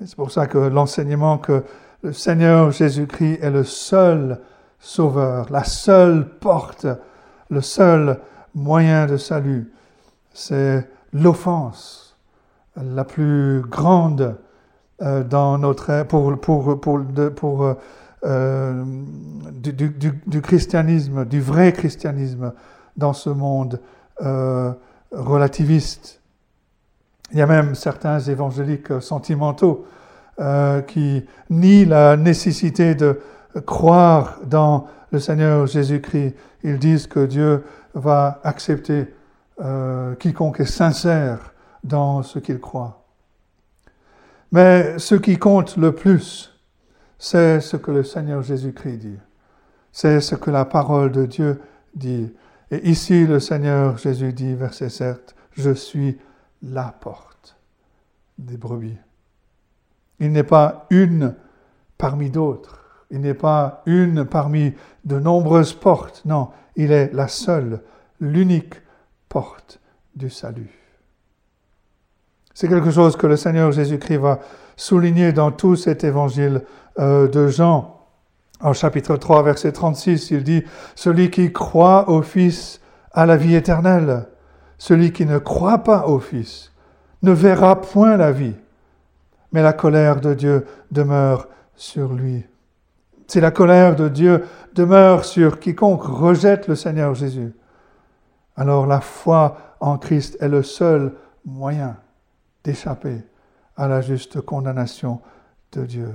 C'est 0.05 0.17
pour 0.17 0.31
ça 0.31 0.47
que 0.47 0.59
l'enseignement 0.59 1.39
que 1.39 1.65
le 2.03 2.13
Seigneur 2.13 2.71
Jésus-Christ 2.71 3.41
est 3.43 3.51
le 3.51 3.65
seul 3.65 4.41
sauveur, 4.79 5.51
la 5.51 5.65
seule 5.65 6.29
porte, 6.39 6.87
le 7.51 7.61
seul 7.61 8.21
moyen 8.55 9.07
de 9.07 9.17
salut, 9.17 9.73
c'est 10.33 10.89
l'offense 11.13 12.17
la 12.77 13.05
plus 13.05 13.63
grande 13.63 14.37
euh, 15.03 15.25
dans 15.25 15.59
notre 15.59 16.05
pour 16.05 16.39
pour 16.41 16.81
pour, 16.81 17.01
pour 17.35 17.77
euh, 18.25 18.85
du, 19.53 20.43
christianisme, 20.43 21.25
du 21.25 21.41
vrai 21.41 21.73
christianisme 21.73 22.53
dans 22.97 23.13
ce 23.13 23.31
monde 23.31 23.81
euh, 24.23 24.73
relativiste. 25.13 26.21
Il 27.33 27.39
y 27.39 27.43
a 27.43 27.47
même 27.47 27.75
certains 27.75 28.21
évangéliques 28.21 29.01
sentimentaux 29.01 29.87
euh, 30.41 30.83
qui 30.83 31.25
nient 31.51 31.85
la 31.85 32.17
nécessité 32.17 32.95
de 32.95 33.21
croire 33.67 34.39
dans 34.45 34.87
le 35.11 35.19
Seigneur 35.19 35.67
Jésus-Christ. 35.67 36.35
Ils 36.65 36.79
disent 36.79 37.07
que 37.07 37.27
Dieu 37.27 37.65
va 37.95 38.41
accepter 38.45 39.09
euh, 39.61 40.15
quiconque 40.15 40.61
est 40.61 40.65
sincère 40.65 41.53
dans 41.83 42.23
ce 42.23 42.39
qu'il 42.39 42.61
croit. 42.61 43.05
Mais 44.53 44.99
ce 44.99 45.17
qui 45.17 45.39
compte 45.39 45.77
le 45.77 45.93
plus, 45.93 46.55
c'est 47.19 47.61
ce 47.61 47.77
que 47.77 47.91
le 47.91 48.05
Seigneur 48.05 48.43
Jésus-Christ 48.43 48.99
dit. 48.99 49.19
C'est 49.91 50.21
ce 50.21 50.37
que 50.37 50.51
la 50.51 50.65
parole 50.65 51.11
de 51.11 51.27
Dieu 51.27 51.61
dit. 51.95 52.33
Et 52.71 52.89
ici, 52.89 53.27
le 53.27 53.41
Seigneur 53.41 53.97
Jésus 53.97 54.33
dit, 54.33 54.55
verset 54.55 54.91
7, 54.91 55.35
Je 55.53 55.71
suis 55.71 56.19
la 56.63 56.95
porte 57.01 57.57
des 58.39 58.57
brebis. 58.57 58.97
Il 60.21 60.33
n'est 60.33 60.43
pas 60.43 60.87
une 60.91 61.35
parmi 61.97 62.31
d'autres. 62.31 62.85
Il 63.11 63.21
n'est 63.21 63.35
pas 63.35 63.83
une 63.87 64.25
parmi 64.25 64.75
de 65.05 65.19
nombreuses 65.19 65.73
portes. 65.73 66.23
Non, 66.25 66.51
il 66.77 66.93
est 66.93 67.13
la 67.13 67.29
seule, 67.29 67.83
l'unique 68.21 68.75
porte 69.29 69.81
du 70.15 70.31
salut. 70.31 70.71
C'est 72.53 72.69
quelque 72.69 72.91
chose 72.91 73.17
que 73.17 73.27
le 73.27 73.37
Seigneur 73.37 73.73
Jésus-Christ 73.73 74.17
va 74.19 74.41
souligner 74.77 75.33
dans 75.33 75.53
tout 75.53 75.77
cet 75.77 76.05
évangile 76.05 76.63
euh, 76.99 77.29
de 77.29 77.47
Jean. 77.49 77.98
En 78.61 78.73
chapitre 78.73 79.17
3, 79.17 79.43
verset 79.45 79.73
36, 79.73 80.31
il 80.33 80.43
dit, 80.43 80.65
Celui 80.97 81.31
qui 81.31 81.53
croit 81.53 82.09
au 82.09 82.23
Fils 82.23 82.81
a 83.13 83.25
la 83.25 83.37
vie 83.37 83.55
éternelle. 83.55 84.27
Celui 84.79 85.13
qui 85.13 85.27
ne 85.27 85.39
croit 85.39 85.79
pas 85.79 86.07
au 86.07 86.19
Fils 86.19 86.73
ne 87.23 87.33
verra 87.33 87.81
point 87.81 88.17
la 88.17 88.33
vie, 88.33 88.55
mais 89.53 89.63
la 89.63 89.73
colère 89.73 90.21
de 90.21 90.35
Dieu 90.35 90.67
demeure 90.91 91.49
sur 91.75 92.13
lui. 92.13 92.45
Si 93.29 93.41
la 93.41 93.51
colère 93.51 93.95
de 93.95 94.09
Dieu 94.09 94.45
demeure 94.75 95.25
sur 95.25 95.61
quiconque 95.61 96.03
rejette 96.03 96.67
le 96.67 96.75
Seigneur 96.75 97.15
Jésus, 97.15 97.53
alors 98.57 98.87
la 98.87 99.01
foi 99.01 99.77
en 99.81 99.99
Christ 99.99 100.37
est 100.41 100.49
le 100.49 100.63
seul 100.63 101.15
moyen 101.45 101.97
d'échapper 102.65 103.23
à 103.77 103.87
la 103.87 104.01
juste 104.01 104.41
condamnation 104.41 105.21
de 105.73 105.85
Dieu. 105.85 106.15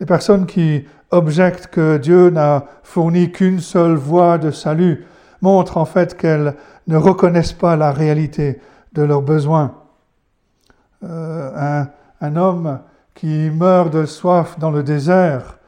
Les 0.00 0.06
personnes 0.06 0.46
qui 0.46 0.84
objectent 1.10 1.68
que 1.68 1.96
Dieu 1.96 2.30
n'a 2.30 2.64
fourni 2.82 3.30
qu'une 3.30 3.60
seule 3.60 3.94
voie 3.94 4.38
de 4.38 4.50
salut 4.50 5.06
montrent 5.40 5.76
en 5.76 5.84
fait 5.84 6.16
qu'elles 6.16 6.54
ne 6.86 6.96
reconnaissent 6.96 7.52
pas 7.52 7.76
la 7.76 7.92
réalité 7.92 8.60
de 8.92 9.02
leurs 9.02 9.22
besoins. 9.22 9.74
Euh, 11.04 11.84
un, 12.20 12.36
homme 12.36 12.80
qui 13.14 13.50
meurt 13.50 13.92
de 13.92 14.06
soif 14.06 14.58
dans 14.58 14.70
le 14.70 14.82
désert 14.82 15.58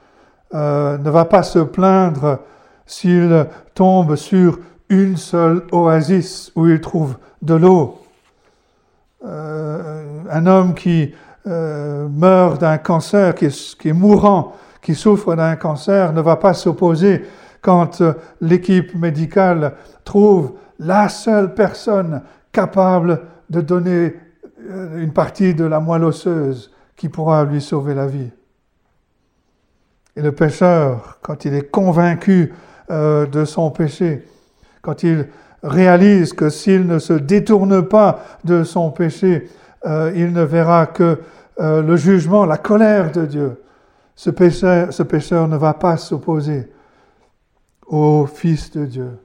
euh, 0.54 0.96
ne 0.96 1.10
va 1.10 1.26
pas 1.26 1.42
se 1.42 1.58
plaindre 1.58 2.38
s'il 2.86 3.46
tombe 3.74 4.16
sur 4.16 4.58
une 4.88 5.16
seule 5.16 5.62
oasis 5.72 6.52
où 6.56 6.66
il 6.66 6.80
trouve 6.80 7.18
de 7.42 7.54
l'eau. 7.54 8.00
Euh, 9.24 10.22
un 10.30 10.46
homme 10.46 10.74
qui 10.74 11.12
meurt 11.46 12.60
d'un 12.60 12.78
cancer, 12.78 13.34
qui 13.34 13.46
est, 13.46 13.92
mourant, 13.92 14.54
qui 14.82 14.94
souffre 14.94 15.34
d'un 15.36 15.56
cancer, 15.56 16.12
ne 16.12 16.20
va 16.20 16.36
pas 16.36 16.54
s'opposer 16.54 17.24
quand 17.60 18.02
l'équipe 18.40 18.94
médicale 18.94 19.74
trouve 20.04 20.54
la 20.78 21.08
seule 21.08 21.54
personne 21.54 22.22
capable 22.52 23.22
de 23.50 23.60
donner 23.60 24.14
euh, 24.70 25.02
une 25.02 25.12
partie 25.12 25.54
de 25.54 25.64
la 25.64 25.80
moelle 25.80 26.04
osseuse 26.04 26.72
qui 26.96 27.08
pourra 27.08 27.44
lui 27.44 27.60
sauver 27.60 27.94
la 27.94 28.06
vie. 28.06 28.30
Et 30.16 30.22
le 30.22 30.32
pécheur, 30.32 31.18
quand 31.22 31.44
il 31.44 31.54
est 31.54 31.70
convaincu 31.70 32.52
euh, 32.90 33.26
de 33.26 33.44
son 33.44 33.70
péché, 33.70 34.24
quand 34.80 35.02
il 35.02 35.28
réalise 35.62 36.32
que 36.32 36.48
s'il 36.48 36.86
ne 36.86 36.98
se 36.98 37.12
détourne 37.12 37.86
pas 37.86 38.20
de 38.44 38.64
son 38.64 38.90
péché, 38.90 39.48
euh, 39.86 40.12
il 40.14 40.32
ne 40.32 40.42
verra 40.42 40.86
que 40.86 41.20
le 41.58 41.96
jugement, 41.96 42.44
la 42.44 42.58
colère 42.58 43.12
de 43.12 43.24
Dieu. 43.24 43.62
Ce 44.14 44.28
pécheur, 44.28 44.92
ce 44.92 45.02
pécheur 45.02 45.48
ne 45.48 45.56
va 45.56 45.72
pas 45.72 45.96
s'opposer 45.96 46.70
au 47.86 48.26
Fils 48.26 48.70
de 48.72 48.84
Dieu, 48.84 49.18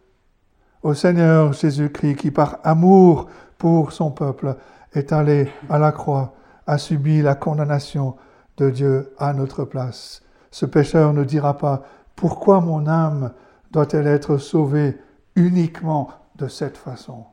au 0.84 0.94
Seigneur 0.94 1.52
Jésus-Christ 1.52 2.16
qui 2.16 2.32
par 2.32 2.60
amour 2.64 3.28
pour 3.58 3.92
son 3.92 4.12
peuple 4.12 4.56
est 4.94 5.12
allé 5.12 5.52
à 5.70 5.78
la 5.78 5.92
croix, 5.92 6.34
a 6.68 6.78
subi 6.78 7.22
la 7.22 7.36
condamnation 7.36 8.16
de 8.58 8.70
Dieu 8.70 9.14
à 9.18 9.34
notre 9.34 9.66
place. 9.66 10.22
Ce 10.52 10.66
pécheur 10.66 11.14
ne 11.14 11.24
dira 11.24 11.58
pas 11.58 11.84
pourquoi 12.16 12.62
mon 12.62 12.88
âme 12.88 13.32
doit-elle 13.72 14.08
être 14.08 14.38
sauvée 14.38 14.98
uniquement 15.36 16.10
de 16.36 16.48
cette 16.48 16.78
façon? 16.78 17.26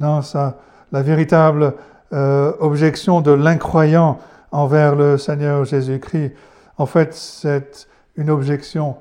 Non, 0.00 0.22
ça, 0.22 0.56
la 0.92 1.02
véritable 1.02 1.74
euh, 2.12 2.52
objection 2.58 3.20
de 3.20 3.32
l'incroyant 3.32 4.18
envers 4.50 4.96
le 4.96 5.18
Seigneur 5.18 5.64
Jésus-Christ, 5.64 6.32
en 6.78 6.86
fait, 6.86 7.12
c'est 7.12 7.86
une 8.16 8.30
objection 8.30 8.96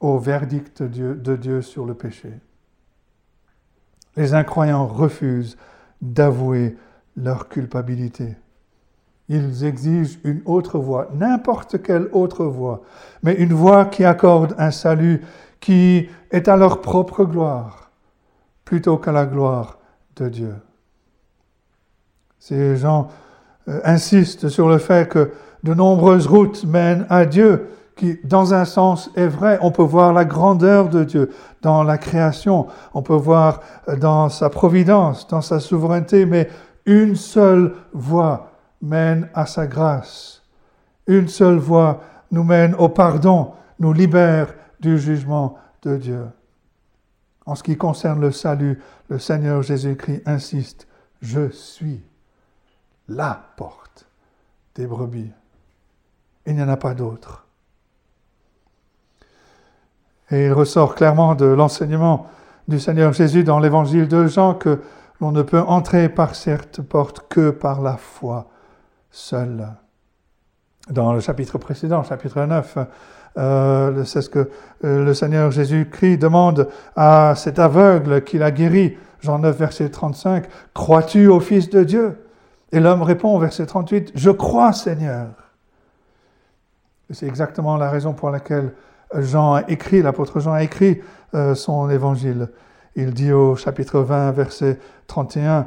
au 0.00 0.18
verdict 0.18 0.82
de 0.82 0.88
Dieu, 0.88 1.14
de 1.14 1.36
Dieu 1.36 1.62
sur 1.62 1.86
le 1.86 1.94
péché. 1.94 2.32
Les 4.16 4.34
incroyants 4.34 4.86
refusent 4.86 5.56
d'avouer 6.02 6.76
leur 7.16 7.48
culpabilité. 7.48 8.34
Ils 9.28 9.64
exigent 9.64 10.18
une 10.24 10.42
autre 10.44 10.80
voie, 10.80 11.08
n'importe 11.14 11.80
quelle 11.80 12.08
autre 12.12 12.44
voie, 12.44 12.82
mais 13.22 13.34
une 13.34 13.54
voie 13.54 13.84
qui 13.84 14.04
accorde 14.04 14.56
un 14.58 14.72
salut 14.72 15.22
qui 15.60 16.08
est 16.32 16.48
à 16.48 16.56
leur 16.56 16.80
propre 16.80 17.24
gloire, 17.24 17.92
plutôt 18.64 18.98
qu'à 18.98 19.12
la 19.12 19.24
gloire 19.24 19.78
de 20.16 20.28
Dieu. 20.28 20.54
Ces 22.38 22.76
gens 22.76 23.08
euh, 23.68 23.80
insistent 23.84 24.48
sur 24.48 24.68
le 24.68 24.78
fait 24.78 25.08
que 25.08 25.30
de 25.62 25.74
nombreuses 25.74 26.26
routes 26.26 26.64
mènent 26.64 27.06
à 27.08 27.24
Dieu, 27.24 27.68
qui, 27.96 28.18
dans 28.24 28.54
un 28.54 28.64
sens, 28.64 29.10
est 29.14 29.28
vrai. 29.28 29.58
On 29.62 29.70
peut 29.70 29.82
voir 29.82 30.12
la 30.12 30.24
grandeur 30.24 30.88
de 30.88 31.04
Dieu 31.04 31.30
dans 31.60 31.84
la 31.84 31.98
création, 31.98 32.66
on 32.94 33.02
peut 33.02 33.14
voir 33.14 33.60
euh, 33.88 33.96
dans 33.96 34.28
sa 34.28 34.50
providence, 34.50 35.28
dans 35.28 35.40
sa 35.40 35.60
souveraineté, 35.60 36.26
mais 36.26 36.48
une 36.84 37.14
seule 37.14 37.74
voie 37.92 38.50
mène 38.80 39.28
à 39.34 39.46
sa 39.46 39.66
grâce. 39.66 40.42
Une 41.06 41.28
seule 41.28 41.58
voie 41.58 42.00
nous 42.32 42.44
mène 42.44 42.74
au 42.74 42.88
pardon, 42.88 43.52
nous 43.78 43.92
libère 43.92 44.54
du 44.80 44.98
jugement 44.98 45.56
de 45.82 45.96
Dieu. 45.96 46.24
En 47.46 47.54
ce 47.54 47.62
qui 47.62 47.76
concerne 47.76 48.20
le 48.20 48.30
salut, 48.30 48.80
le 49.08 49.18
Seigneur 49.18 49.62
Jésus-Christ 49.62 50.22
insiste, 50.26 50.86
je 51.20 51.50
suis 51.50 52.02
la 53.08 53.40
porte 53.56 54.06
des 54.74 54.86
brebis. 54.86 55.30
Il 56.46 56.56
n'y 56.56 56.62
en 56.62 56.68
a 56.68 56.76
pas 56.76 56.94
d'autre. 56.94 57.46
Et 60.30 60.46
il 60.46 60.52
ressort 60.52 60.94
clairement 60.94 61.34
de 61.34 61.44
l'enseignement 61.44 62.30
du 62.68 62.80
Seigneur 62.80 63.12
Jésus 63.12 63.44
dans 63.44 63.58
l'évangile 63.58 64.08
de 64.08 64.26
Jean 64.26 64.54
que 64.54 64.80
l'on 65.20 65.32
ne 65.32 65.42
peut 65.42 65.60
entrer 65.60 66.08
par 66.08 66.34
cette 66.34 66.80
porte 66.80 67.28
que 67.28 67.50
par 67.50 67.80
la 67.82 67.96
foi 67.96 68.48
seule. 69.10 69.68
Dans 70.90 71.12
le 71.12 71.20
chapitre 71.20 71.58
précédent, 71.58 72.02
chapitre 72.02 72.40
9, 72.44 72.78
euh, 73.38 74.04
c'est 74.04 74.22
ce 74.22 74.28
que 74.28 74.50
euh, 74.84 75.04
le 75.04 75.14
Seigneur 75.14 75.50
Jésus-Christ 75.50 76.18
demande 76.18 76.68
à 76.96 77.34
cet 77.36 77.58
aveugle 77.58 78.22
qu'il 78.24 78.42
a 78.42 78.50
guéri. 78.50 78.96
Jean 79.20 79.38
9, 79.38 79.56
verset 79.56 79.88
35, 79.88 80.44
Crois-tu 80.74 81.28
au 81.28 81.40
Fils 81.40 81.70
de 81.70 81.84
Dieu? 81.84 82.18
Et 82.72 82.80
l'homme 82.80 83.02
répond, 83.02 83.38
verset 83.38 83.66
38, 83.66 84.12
Je 84.14 84.30
crois, 84.30 84.72
Seigneur. 84.72 85.28
C'est 87.10 87.26
exactement 87.26 87.76
la 87.76 87.90
raison 87.90 88.14
pour 88.14 88.30
laquelle 88.30 88.72
Jean 89.14 89.54
a 89.54 89.62
écrit, 89.68 90.02
l'apôtre 90.02 90.40
Jean 90.40 90.52
a 90.52 90.62
écrit 90.62 91.00
euh, 91.34 91.54
son 91.54 91.88
évangile. 91.90 92.48
Il 92.96 93.12
dit 93.12 93.32
au 93.32 93.56
chapitre 93.56 94.00
20, 94.00 94.32
verset 94.32 94.78
31, 95.06 95.66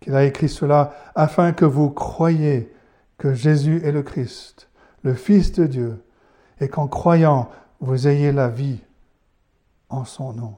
qu'il 0.00 0.14
a 0.14 0.24
écrit 0.24 0.48
cela 0.48 0.92
afin 1.14 1.52
que 1.52 1.64
vous 1.64 1.90
croyiez 1.90 2.72
que 3.18 3.34
Jésus 3.34 3.80
est 3.84 3.92
le 3.92 4.02
Christ, 4.02 4.68
le 5.02 5.14
Fils 5.14 5.52
de 5.52 5.66
Dieu, 5.66 6.02
et 6.60 6.68
qu'en 6.68 6.88
croyant, 6.88 7.48
vous 7.80 8.08
ayez 8.08 8.32
la 8.32 8.48
vie 8.48 8.80
en 9.88 10.04
son 10.04 10.32
nom. 10.32 10.56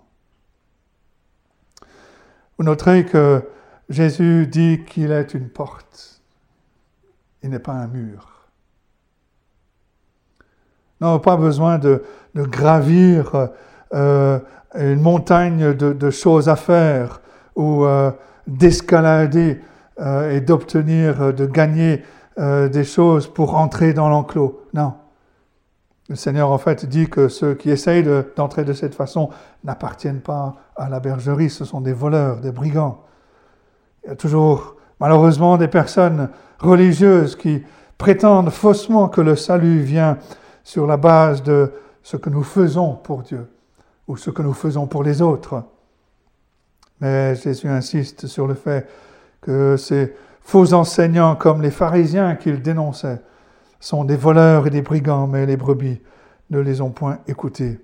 Vous 2.56 2.64
noterez 2.64 3.04
que 3.04 3.42
Jésus 3.88 4.46
dit 4.46 4.84
qu'il 4.84 5.12
est 5.12 5.34
une 5.34 5.48
porte. 5.48 6.20
Il 7.42 7.50
n'est 7.50 7.58
pas 7.58 7.72
un 7.72 7.86
mur. 7.86 8.48
Nous 11.00 11.06
n'avons 11.06 11.20
pas 11.20 11.36
besoin 11.36 11.78
de, 11.78 12.02
gravir 12.34 13.50
euh, 13.94 14.38
une 14.74 15.00
montagne 15.00 15.74
de, 15.74 16.10
choses 16.10 16.48
à 16.48 16.56
faire 16.56 17.20
ou 17.54 17.84
euh, 17.84 18.10
d'escalader 18.46 19.60
euh, 20.00 20.32
et 20.32 20.40
d'obtenir, 20.40 21.32
de 21.32 21.46
gagner 21.46 22.04
des 22.40 22.84
choses 22.84 23.26
pour 23.26 23.56
entrer 23.56 23.92
dans 23.92 24.08
l'enclos. 24.08 24.62
Non. 24.72 24.94
Le 26.08 26.16
Seigneur, 26.16 26.50
en 26.50 26.58
fait, 26.58 26.86
dit 26.86 27.08
que 27.08 27.28
ceux 27.28 27.54
qui 27.54 27.70
essayent 27.70 28.08
d'entrer 28.34 28.64
de, 28.64 28.72
cette 28.72 28.94
façon 28.94 29.28
n'appartiennent 29.62 30.22
pas 30.22 30.54
à 30.74 30.88
la 30.88 31.00
bergerie, 31.00 31.50
ce 31.50 31.66
sont 31.66 31.82
des 31.82 31.92
voleurs, 31.92 32.40
des 32.40 32.50
brigands. 32.50 33.04
Il 34.04 34.08
y 34.08 34.12
a 34.12 34.16
toujours, 34.16 34.76
malheureusement, 35.00 35.58
des 35.58 35.68
personnes 35.68 36.30
religieuses 36.60 37.36
qui 37.36 37.62
prétendent 37.98 38.48
faussement 38.48 39.08
que 39.08 39.20
le 39.20 39.36
salut 39.36 39.80
vient 39.80 40.16
sur 40.64 40.86
la 40.86 40.96
base 40.96 41.42
de 41.42 41.72
ce 42.02 42.16
que 42.16 42.30
nous 42.30 42.42
faisons 42.42 42.94
pour 42.94 43.22
Dieu 43.22 43.46
ou 44.06 44.16
ce 44.16 44.30
que 44.30 44.40
nous 44.40 44.54
faisons 44.54 44.86
pour 44.86 45.02
les 45.02 45.20
autres. 45.20 45.62
Mais 47.00 47.34
Jésus 47.34 47.68
insiste 47.68 48.26
sur 48.26 48.46
le 48.46 48.54
fait 48.54 48.88
que 49.42 49.76
ces 49.76 50.14
faux 50.40 50.72
enseignants 50.72 51.36
comme 51.36 51.60
les 51.60 51.70
pharisiens 51.70 52.34
qu'il 52.34 52.62
dénonçait 52.62 53.20
sont 53.80 54.04
des 54.04 54.16
voleurs 54.16 54.66
et 54.66 54.70
des 54.70 54.82
brigands, 54.82 55.26
mais 55.26 55.46
les 55.46 55.56
brebis 55.56 56.00
ne 56.50 56.60
les 56.60 56.80
ont 56.80 56.90
point 56.90 57.18
écoutés. 57.26 57.80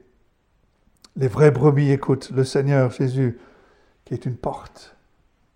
Les 1.16 1.28
vraies 1.28 1.50
brebis 1.50 1.90
écoutent 1.90 2.30
le 2.30 2.44
Seigneur 2.44 2.90
Jésus, 2.90 3.38
qui 4.04 4.14
est 4.14 4.26
une 4.26 4.36
porte, 4.36 4.96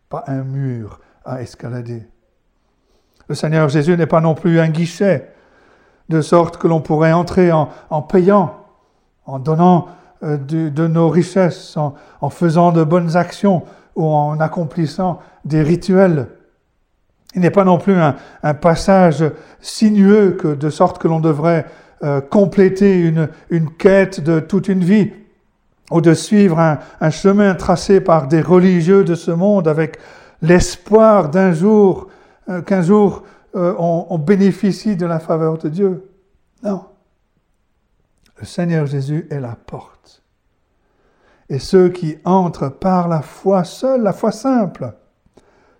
pas 0.08 0.24
un 0.26 0.44
mur 0.44 1.00
à 1.24 1.42
escalader. 1.42 2.06
Le 3.28 3.34
Seigneur 3.34 3.68
Jésus 3.68 3.96
n'est 3.96 4.06
pas 4.06 4.20
non 4.20 4.34
plus 4.34 4.60
un 4.60 4.68
guichet 4.68 5.32
de 6.08 6.20
sorte 6.22 6.56
que 6.56 6.68
l'on 6.68 6.80
pourrait 6.80 7.12
entrer 7.12 7.52
en, 7.52 8.02
payant, 8.02 8.56
en 9.26 9.38
donnant 9.38 9.88
euh, 10.22 10.38
de, 10.38 10.86
nos 10.86 11.08
richesses, 11.08 11.76
en, 11.76 12.30
faisant 12.30 12.72
de 12.72 12.82
bonnes 12.82 13.16
actions 13.16 13.64
ou 13.96 14.06
en 14.06 14.40
accomplissant 14.40 15.20
des 15.44 15.62
rituels. 15.62 16.28
Il 17.34 17.42
n'est 17.42 17.50
pas 17.50 17.64
non 17.64 17.78
plus 17.78 17.94
un, 17.94 18.54
passage 18.54 19.24
sinueux 19.60 20.32
que, 20.32 20.48
de 20.48 20.70
sorte 20.70 20.98
que 20.98 21.08
l'on 21.08 21.20
devrait 21.20 21.66
euh, 22.02 22.20
compléter 22.20 23.00
une, 23.00 23.70
quête 23.76 24.20
de 24.20 24.40
toute 24.40 24.68
une 24.68 24.82
vie 24.82 25.12
ou 25.90 26.00
de 26.00 26.14
suivre 26.14 26.58
un, 26.58 27.10
chemin 27.10 27.54
tracé 27.54 28.00
par 28.00 28.28
des 28.28 28.40
religieux 28.40 29.04
de 29.04 29.14
ce 29.14 29.30
monde 29.30 29.68
avec 29.68 29.98
l'espoir 30.40 31.28
d'un 31.28 31.52
jour, 31.52 32.08
euh, 32.48 32.62
qu'un 32.62 32.82
jour 32.82 33.24
euh, 33.56 33.74
on, 33.78 34.18
bénéficie 34.18 34.96
de 34.96 35.06
la 35.06 35.18
faveur 35.18 35.58
de 35.58 35.68
Dieu. 35.68 36.10
Non. 36.62 36.84
Le 38.38 38.46
Seigneur 38.46 38.86
Jésus 38.86 39.26
est 39.30 39.40
la 39.40 39.56
porte. 39.56 40.22
Et 41.48 41.58
ceux 41.58 41.88
qui 41.88 42.18
entrent 42.24 42.68
par 42.68 43.08
la 43.08 43.22
foi 43.22 43.64
seule, 43.64 44.02
la 44.02 44.12
foi 44.12 44.32
simple, 44.32 44.92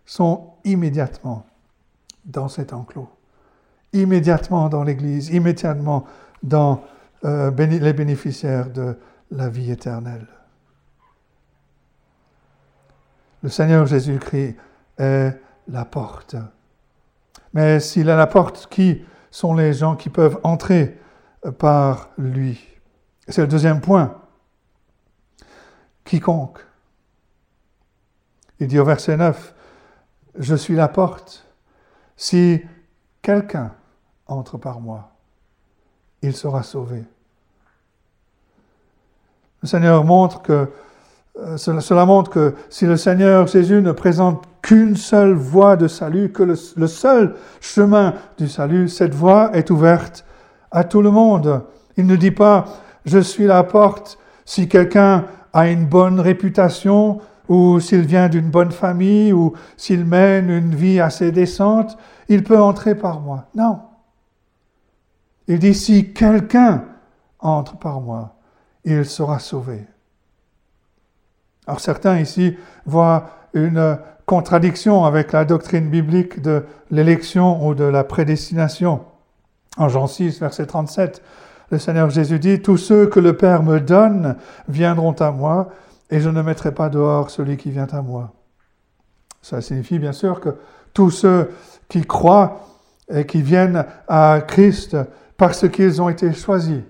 sont 0.07 0.48
immédiatement 0.69 1.47
dans 2.25 2.49
cet 2.49 2.73
enclos, 2.73 3.09
immédiatement 3.93 4.69
dans 4.69 4.83
l'Église, 4.83 5.31
immédiatement 5.31 6.05
dans 6.43 6.83
euh, 7.25 7.51
les 7.51 7.93
bénéficiaires 7.93 8.71
de 8.71 8.97
la 9.31 9.49
vie 9.49 9.71
éternelle. 9.71 10.27
Le 13.43 13.49
Seigneur 13.49 13.87
Jésus-Christ 13.87 14.57
est 14.99 15.41
la 15.69 15.85
porte. 15.85 16.37
Mais 17.55 17.81
s'il 17.81 18.09
est 18.09 18.17
la 18.17 18.27
porte, 18.27 18.67
qui 18.71 19.05
sont 19.31 19.55
les 19.55 19.73
gens 19.73 19.97
qui 19.97 20.11
peuvent 20.11 20.39
entrer 20.43 20.99
par 21.59 22.11
lui? 22.19 22.67
C'est 23.29 23.43
le 23.43 23.47
deuxième 23.47 23.81
point. 23.81 24.17
Quiconque. 26.05 26.59
Il 28.61 28.67
dit 28.67 28.79
au 28.79 28.85
verset 28.85 29.17
9, 29.17 29.55
Je 30.39 30.55
suis 30.55 30.75
la 30.75 30.89
porte. 30.89 31.45
Si 32.17 32.61
quelqu'un 33.23 33.73
entre 34.27 34.57
par 34.57 34.81
moi, 34.81 35.11
il 36.23 36.35
sera 36.35 36.63
sauvé. 36.63 37.05
Le 39.63 39.69
Seigneur 39.69 40.05
montre 40.05 40.43
que 40.43 40.69
euh, 41.41 41.57
cela 41.57 42.05
montre 42.05 42.31
que 42.31 42.55
si 42.69 42.85
le 42.85 42.97
Seigneur 42.97 43.47
Jésus 43.47 43.81
ne 43.81 43.93
présente 43.93 44.45
qu'une 44.61 44.97
seule 44.97 45.35
voie 45.35 45.77
de 45.77 45.87
salut, 45.87 46.33
que 46.33 46.43
le, 46.43 46.57
seul 46.57 47.37
chemin 47.61 48.15
du 48.39 48.49
salut, 48.49 48.89
cette 48.89 49.15
voie 49.15 49.51
est 49.57 49.71
ouverte 49.71 50.25
à 50.71 50.83
tout 50.83 51.01
le 51.01 51.11
monde. 51.11 51.63
Il 51.97 52.07
ne 52.07 52.17
dit 52.17 52.33
pas 52.33 52.65
je 53.05 53.19
suis 53.19 53.47
la 53.47 53.63
porte 53.63 54.19
si 54.45 54.69
quelqu'un 54.69 55.27
a 55.53 55.69
une 55.69 55.87
bonne 55.87 56.21
réputation 56.21 57.21
ou 57.49 57.81
s'il 57.81 58.03
vient 58.03 58.29
d'une 58.29 58.51
bonne 58.51 58.73
famille 58.73 59.33
ou 59.33 59.55
s'il 59.77 60.05
mène 60.05 60.51
une 60.51 60.75
vie 60.75 61.01
assez 61.01 61.33
décente, 61.33 61.97
il 62.29 62.45
peut 62.45 62.61
entrer 62.61 62.95
par 62.95 63.21
moi. 63.21 63.47
Non. 63.55 63.81
Il 65.47 65.59
dit 65.59 65.75
si 65.75 66.13
quelqu'un 66.13 66.85
entre 67.41 67.77
par 67.77 68.01
moi, 68.01 68.35
il 68.85 69.05
sera 69.05 69.39
sauvé. 69.39 69.87
Alors 71.67 71.81
certains 71.81 72.19
ici 72.19 72.57
voient 72.87 73.31
une 73.55 73.99
contradiction 74.27 75.05
avec 75.05 75.33
la 75.33 75.45
doctrine 75.45 75.89
biblique 75.89 76.43
de 76.43 76.65
l'élection 76.91 77.67
ou 77.67 77.75
de 77.75 77.85
la 77.85 78.05
prédestination. 78.05 79.01
En 79.79 79.89
Jean 79.89 80.07
6, 80.07 80.41
verset 80.41 80.67
37, 80.67 81.23
Le 81.71 81.79
Seigneur 81.79 82.11
Jésus 82.11 82.39
dit, 82.39 82.61
Tous 82.61 82.77
ceux 82.77 83.07
que 83.07 83.21
le 83.21 83.37
Père 83.37 83.63
me 83.63 83.81
donne 83.81 84.37
viendront 84.69 85.13
à 85.13 85.31
moi, 85.31 85.69
et 86.11 86.21
je 86.21 86.29
ne 86.29 86.43
mettrai 86.43 86.73
pas 86.73 86.89
dehors 86.89 87.31
celui 87.31 87.57
qui 87.57 87.71
vient 87.71 87.87
à 87.91 88.03
moi. 88.03 88.33
Ça 89.43 89.61
signifie 89.61 89.99
bien 89.99 90.13
sûr 90.13 90.41
que 90.41 90.51
tous 90.93 91.11
ceux 91.11 91.51
qui 91.89 92.03
croient 92.03 92.67
et 93.11 93.25
qui 93.25 93.43
viennent 93.43 93.85
à 94.09 94.41
Christ 94.47 94.97
parce 95.37 95.69
qu'ils 95.69 96.03
ont 96.03 96.09
été 96.09 96.33
choisis 96.33 96.81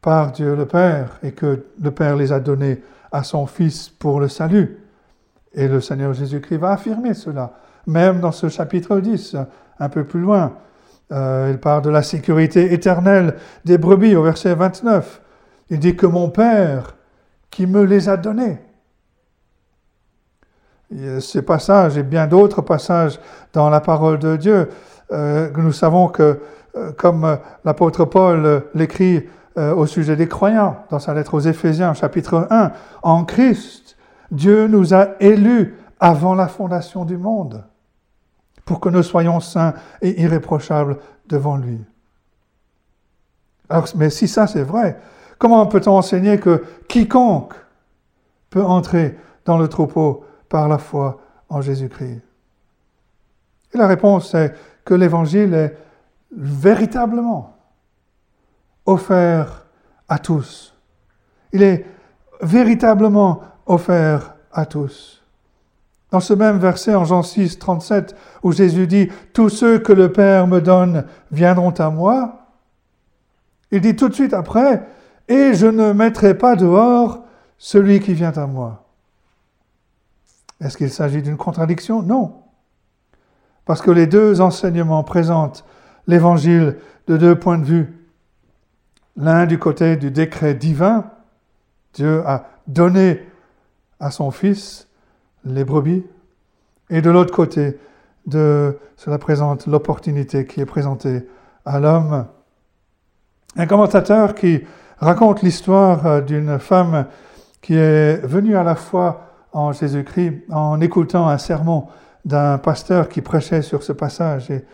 par 0.00 0.32
Dieu 0.32 0.54
le 0.54 0.66
Père 0.66 1.18
et 1.22 1.32
que 1.32 1.66
le 1.80 1.90
Père 1.90 2.16
les 2.16 2.32
a 2.32 2.40
donnés 2.40 2.82
à 3.10 3.22
son 3.22 3.46
Fils 3.46 3.88
pour 3.88 4.20
le 4.20 4.28
salut. 4.28 4.78
Et 5.54 5.68
le 5.68 5.80
Seigneur 5.80 6.12
Jésus-Christ 6.12 6.58
va 6.58 6.72
affirmer 6.72 7.14
cela, 7.14 7.52
même 7.86 8.20
dans 8.20 8.32
ce 8.32 8.48
chapitre 8.48 9.00
10, 9.00 9.36
un 9.78 9.88
peu 9.88 10.04
plus 10.04 10.20
loin. 10.20 10.52
Euh, 11.12 11.48
il 11.50 11.58
parle 11.58 11.82
de 11.82 11.90
la 11.90 12.02
sécurité 12.02 12.72
éternelle 12.72 13.36
des 13.64 13.78
brebis 13.78 14.16
au 14.16 14.22
verset 14.22 14.54
29. 14.54 15.22
Il 15.70 15.78
dit 15.78 15.96
que 15.96 16.06
mon 16.06 16.28
Père 16.30 16.95
qui 17.56 17.66
me 17.66 17.84
les 17.84 18.10
a 18.10 18.18
donnés. 18.18 18.58
Ces 21.20 21.40
passages 21.40 21.96
et 21.96 22.02
bien 22.02 22.26
d'autres 22.26 22.60
passages 22.60 23.18
dans 23.54 23.70
la 23.70 23.80
parole 23.80 24.18
de 24.18 24.36
Dieu, 24.36 24.68
euh, 25.10 25.50
nous 25.56 25.72
savons 25.72 26.08
que, 26.08 26.38
euh, 26.76 26.92
comme 26.98 27.38
l'apôtre 27.64 28.04
Paul 28.04 28.64
l'écrit 28.74 29.26
au 29.56 29.86
sujet 29.86 30.16
des 30.16 30.28
croyants 30.28 30.84
dans 30.90 30.98
sa 30.98 31.14
lettre 31.14 31.32
aux 31.32 31.40
Éphésiens, 31.40 31.94
chapitre 31.94 32.46
1, 32.50 32.72
en 33.02 33.24
Christ, 33.24 33.96
Dieu 34.30 34.66
nous 34.66 34.92
a 34.92 35.12
élus 35.18 35.76
avant 35.98 36.34
la 36.34 36.48
fondation 36.48 37.06
du 37.06 37.16
monde 37.16 37.64
pour 38.66 38.80
que 38.80 38.90
nous 38.90 39.02
soyons 39.02 39.40
saints 39.40 39.72
et 40.02 40.20
irréprochables 40.20 40.98
devant 41.26 41.56
lui. 41.56 41.80
Alors, 43.70 43.88
mais 43.96 44.10
si 44.10 44.28
ça 44.28 44.46
c'est 44.46 44.62
vrai, 44.62 44.98
comment 45.38 45.66
peut-on 45.66 45.96
enseigner 45.96 46.38
que 46.38 46.64
quiconque 46.88 47.54
peut 48.50 48.64
entrer 48.64 49.18
dans 49.44 49.58
le 49.58 49.68
troupeau 49.68 50.24
par 50.48 50.68
la 50.68 50.78
foi 50.78 51.20
en 51.48 51.60
Jésus-Christ? 51.60 52.22
Et 53.74 53.78
la 53.78 53.86
réponse 53.86 54.34
est 54.34 54.54
que 54.84 54.94
l'Évangile 54.94 55.54
est 55.54 55.76
véritablement 56.36 57.56
offert 58.84 59.66
à 60.08 60.18
tous. 60.18 60.74
Il 61.52 61.62
est 61.62 61.84
véritablement 62.40 63.42
offert 63.66 64.34
à 64.52 64.66
tous. 64.66 65.22
Dans 66.10 66.20
ce 66.20 66.34
même 66.34 66.58
verset 66.58 66.94
en 66.94 67.04
Jean 67.04 67.22
6, 67.22 67.58
37, 67.58 68.14
où 68.42 68.52
Jésus 68.52 68.86
dit, 68.86 69.08
Tous 69.32 69.48
ceux 69.48 69.78
que 69.78 69.92
le 69.92 70.12
Père 70.12 70.46
me 70.46 70.60
donne 70.60 71.04
viendront 71.32 71.72
à 71.72 71.90
moi, 71.90 72.46
il 73.72 73.80
dit 73.80 73.96
tout 73.96 74.08
de 74.08 74.14
suite 74.14 74.32
après, 74.32 74.86
Et 75.28 75.54
je 75.54 75.66
ne 75.66 75.92
mettrai 75.92 76.36
pas 76.36 76.56
dehors 76.56 77.24
celui 77.58 78.00
qui 78.00 78.14
vient 78.14 78.32
à 78.32 78.46
moi. 78.46 78.84
Est-ce 80.60 80.76
qu'il 80.76 80.90
s'agit 80.90 81.22
d'une 81.22 81.36
contradiction? 81.36 82.02
Non. 82.02 82.42
Parce 83.64 83.82
que 83.82 83.90
les 83.90 84.06
deux 84.06 84.40
enseignements 84.40 85.04
présentent 85.04 85.64
l'évangile 86.06 86.78
de 87.08 87.16
deux 87.16 87.38
points 87.38 87.58
de 87.58 87.64
vue. 87.64 88.08
L'un 89.16 89.46
du 89.46 89.58
côté 89.58 89.96
du 89.96 90.10
décret 90.10 90.54
divin, 90.54 91.10
Dieu 91.94 92.22
a 92.26 92.46
donné 92.66 93.26
à 93.98 94.10
son 94.10 94.30
Fils 94.30 94.88
les 95.44 95.64
brebis, 95.64 96.04
et 96.90 97.00
de 97.00 97.10
l'autre 97.10 97.34
côté, 97.34 97.78
cela 98.30 99.18
présente 99.18 99.66
l'opportunité 99.66 100.46
qui 100.46 100.60
est 100.60 100.66
présentée 100.66 101.26
à 101.64 101.80
l'homme. 101.80 102.26
Un 103.56 103.66
commentateur 103.66 104.34
qui 104.34 104.62
raconte 104.98 105.42
l'histoire 105.42 106.06
euh, 106.06 106.20
d'une 106.20 106.58
femme 106.58 107.06
qui 107.60 107.74
est 107.74 108.24
venue 108.24 108.56
à 108.56 108.62
la 108.62 108.74
foi 108.74 109.26
en 109.52 109.72
Jésus-Christ 109.72 110.44
en 110.50 110.80
écoutant 110.80 111.28
un 111.28 111.38
sermon 111.38 111.86
d'un 112.24 112.58
pasteur 112.58 113.08
qui 113.08 113.20
prêchait 113.20 113.62
sur 113.62 113.82
ce 113.82 113.92
passage. 113.92 114.50
Et 114.50 114.64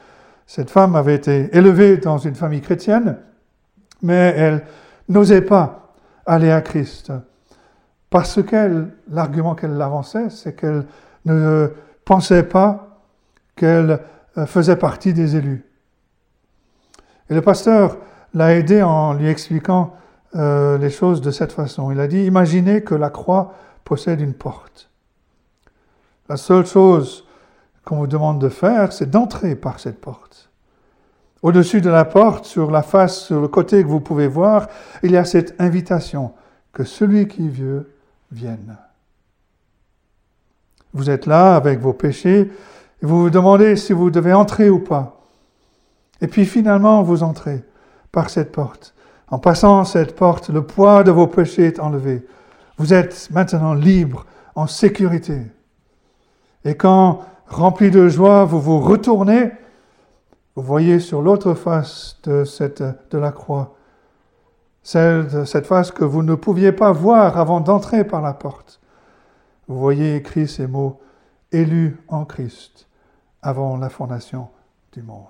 cette 0.46 0.70
femme 0.70 0.96
avait 0.96 1.14
été 1.14 1.48
élevée 1.56 1.96
dans 1.96 2.18
une 2.18 2.34
famille 2.34 2.60
chrétienne, 2.60 3.18
mais 4.02 4.34
elle 4.36 4.64
n'osait 5.08 5.42
pas 5.42 5.94
aller 6.26 6.50
à 6.50 6.60
Christ. 6.60 7.12
Parce 8.10 8.42
que 8.42 8.88
l'argument 9.10 9.54
qu'elle 9.54 9.80
avançait, 9.80 10.30
c'est 10.30 10.54
qu'elle 10.54 10.84
ne 11.24 11.72
pensait 12.04 12.42
pas 12.42 13.00
qu'elle 13.56 14.00
euh, 14.36 14.46
faisait 14.46 14.76
partie 14.76 15.14
des 15.14 15.36
élus. 15.36 15.64
Et 17.30 17.34
le 17.34 17.40
pasteur 17.40 17.96
l'a 18.34 18.54
aidé 18.54 18.82
en 18.82 19.14
lui 19.14 19.28
expliquant 19.28 19.94
euh, 20.34 20.78
les 20.78 20.90
choses 20.90 21.20
de 21.20 21.30
cette 21.30 21.52
façon. 21.52 21.90
Il 21.90 22.00
a 22.00 22.06
dit, 22.06 22.24
imaginez 22.24 22.82
que 22.82 22.94
la 22.94 23.10
croix 23.10 23.54
possède 23.84 24.20
une 24.20 24.34
porte. 24.34 24.90
La 26.28 26.36
seule 26.36 26.66
chose 26.66 27.26
qu'on 27.84 27.96
vous 27.96 28.06
demande 28.06 28.40
de 28.40 28.48
faire, 28.48 28.92
c'est 28.92 29.10
d'entrer 29.10 29.54
par 29.54 29.80
cette 29.80 30.00
porte. 30.00 30.50
Au-dessus 31.42 31.80
de 31.80 31.90
la 31.90 32.04
porte, 32.04 32.44
sur 32.44 32.70
la 32.70 32.82
face, 32.82 33.24
sur 33.24 33.40
le 33.40 33.48
côté 33.48 33.82
que 33.82 33.88
vous 33.88 34.00
pouvez 34.00 34.28
voir, 34.28 34.68
il 35.02 35.10
y 35.10 35.16
a 35.16 35.24
cette 35.24 35.60
invitation 35.60 36.32
que 36.72 36.84
celui 36.84 37.26
qui 37.26 37.48
veut 37.48 37.90
viennent. 38.30 38.76
Vous 40.94 41.10
êtes 41.10 41.26
là 41.26 41.56
avec 41.56 41.80
vos 41.80 41.92
péchés 41.92 42.50
et 43.02 43.06
vous 43.06 43.22
vous 43.22 43.30
demandez 43.30 43.76
si 43.76 43.92
vous 43.92 44.10
devez 44.10 44.32
entrer 44.32 44.70
ou 44.70 44.78
pas. 44.78 45.20
Et 46.20 46.28
puis 46.28 46.46
finalement, 46.46 47.02
vous 47.02 47.24
entrez 47.24 47.64
par 48.12 48.30
cette 48.30 48.52
porte. 48.52 48.94
En 49.32 49.38
passant 49.38 49.84
cette 49.84 50.14
porte, 50.14 50.50
le 50.50 50.62
poids 50.62 51.04
de 51.04 51.10
vos 51.10 51.26
péchés 51.26 51.64
est 51.64 51.80
enlevé. 51.80 52.22
Vous 52.76 52.92
êtes 52.92 53.30
maintenant 53.30 53.72
libre, 53.72 54.26
en 54.54 54.66
sécurité. 54.66 55.40
Et 56.66 56.76
quand, 56.76 57.20
rempli 57.48 57.90
de 57.90 58.08
joie, 58.08 58.44
vous 58.44 58.60
vous 58.60 58.78
retournez, 58.78 59.50
vous 60.54 60.62
voyez 60.62 61.00
sur 61.00 61.22
l'autre 61.22 61.54
face 61.54 62.18
de, 62.24 62.44
la 63.16 63.32
croix 63.32 63.74
celle 64.82 65.28
de 65.28 65.44
cette 65.46 65.66
face 65.66 65.92
que 65.92 66.04
vous 66.04 66.22
ne 66.22 66.34
pouviez 66.34 66.72
pas 66.72 66.92
voir 66.92 67.38
avant 67.38 67.60
d'entrer 67.60 68.04
par 68.04 68.20
la 68.20 68.34
porte. 68.34 68.80
Vous 69.66 69.78
voyez 69.78 70.14
écrit 70.16 70.46
ces 70.46 70.66
mots, 70.66 71.00
élus 71.52 71.96
en 72.08 72.26
Christ 72.26 72.86
avant 73.40 73.78
la 73.78 73.88
fondation 73.88 74.48
du 74.92 75.02
monde. 75.02 75.24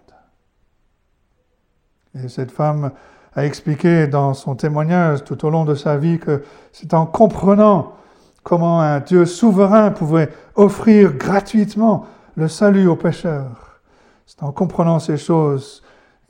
Et 2.17 2.29
cette 2.29 2.51
femme 2.51 2.91
a 3.35 3.45
expliqué 3.47 4.07
dans 4.07 4.35
son 4.35 4.55
témoignage 4.55 5.25
tout 5.25 5.45
au 5.47 5.51
long 5.51 5.65
de 5.65 5.75
sa 5.75 5.97
vie 5.97 6.19
que 6.19 6.43
c'est 6.73 6.95
en 6.95 7.07
comprenant 7.07 7.95
comment 8.43 8.81
un 8.81 9.01
Dieu 9.01 9.25
souverain 9.25 9.91
pouvait 9.91 10.31
offrir 10.55 11.15
gratuitement 11.15 12.07
le 12.37 12.49
salut 12.49 12.87
aux 12.87 12.97
pécheurs. 12.97 13.81
C'est 14.27 14.43
en 14.43 14.53
comprenant 14.53 14.99
ces 14.99 15.17
choses 15.17 15.83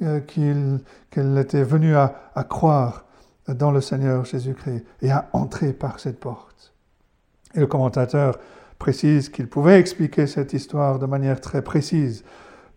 euh, 0.02 0.20
qu'elle 0.20 1.38
était 1.38 1.64
venue 1.64 1.96
à, 1.96 2.14
à 2.34 2.44
croire 2.44 3.04
dans 3.48 3.70
le 3.70 3.80
Seigneur 3.80 4.24
Jésus-Christ 4.24 4.84
et 5.02 5.10
à 5.10 5.28
entrer 5.32 5.72
par 5.72 6.00
cette 6.00 6.20
porte. 6.20 6.72
Et 7.54 7.60
le 7.60 7.66
commentateur 7.66 8.38
précise 8.78 9.28
qu'il 9.28 9.48
pouvait 9.48 9.78
expliquer 9.78 10.26
cette 10.26 10.52
histoire 10.52 10.98
de 10.98 11.06
manière 11.06 11.40
très 11.40 11.62
précise 11.62 12.24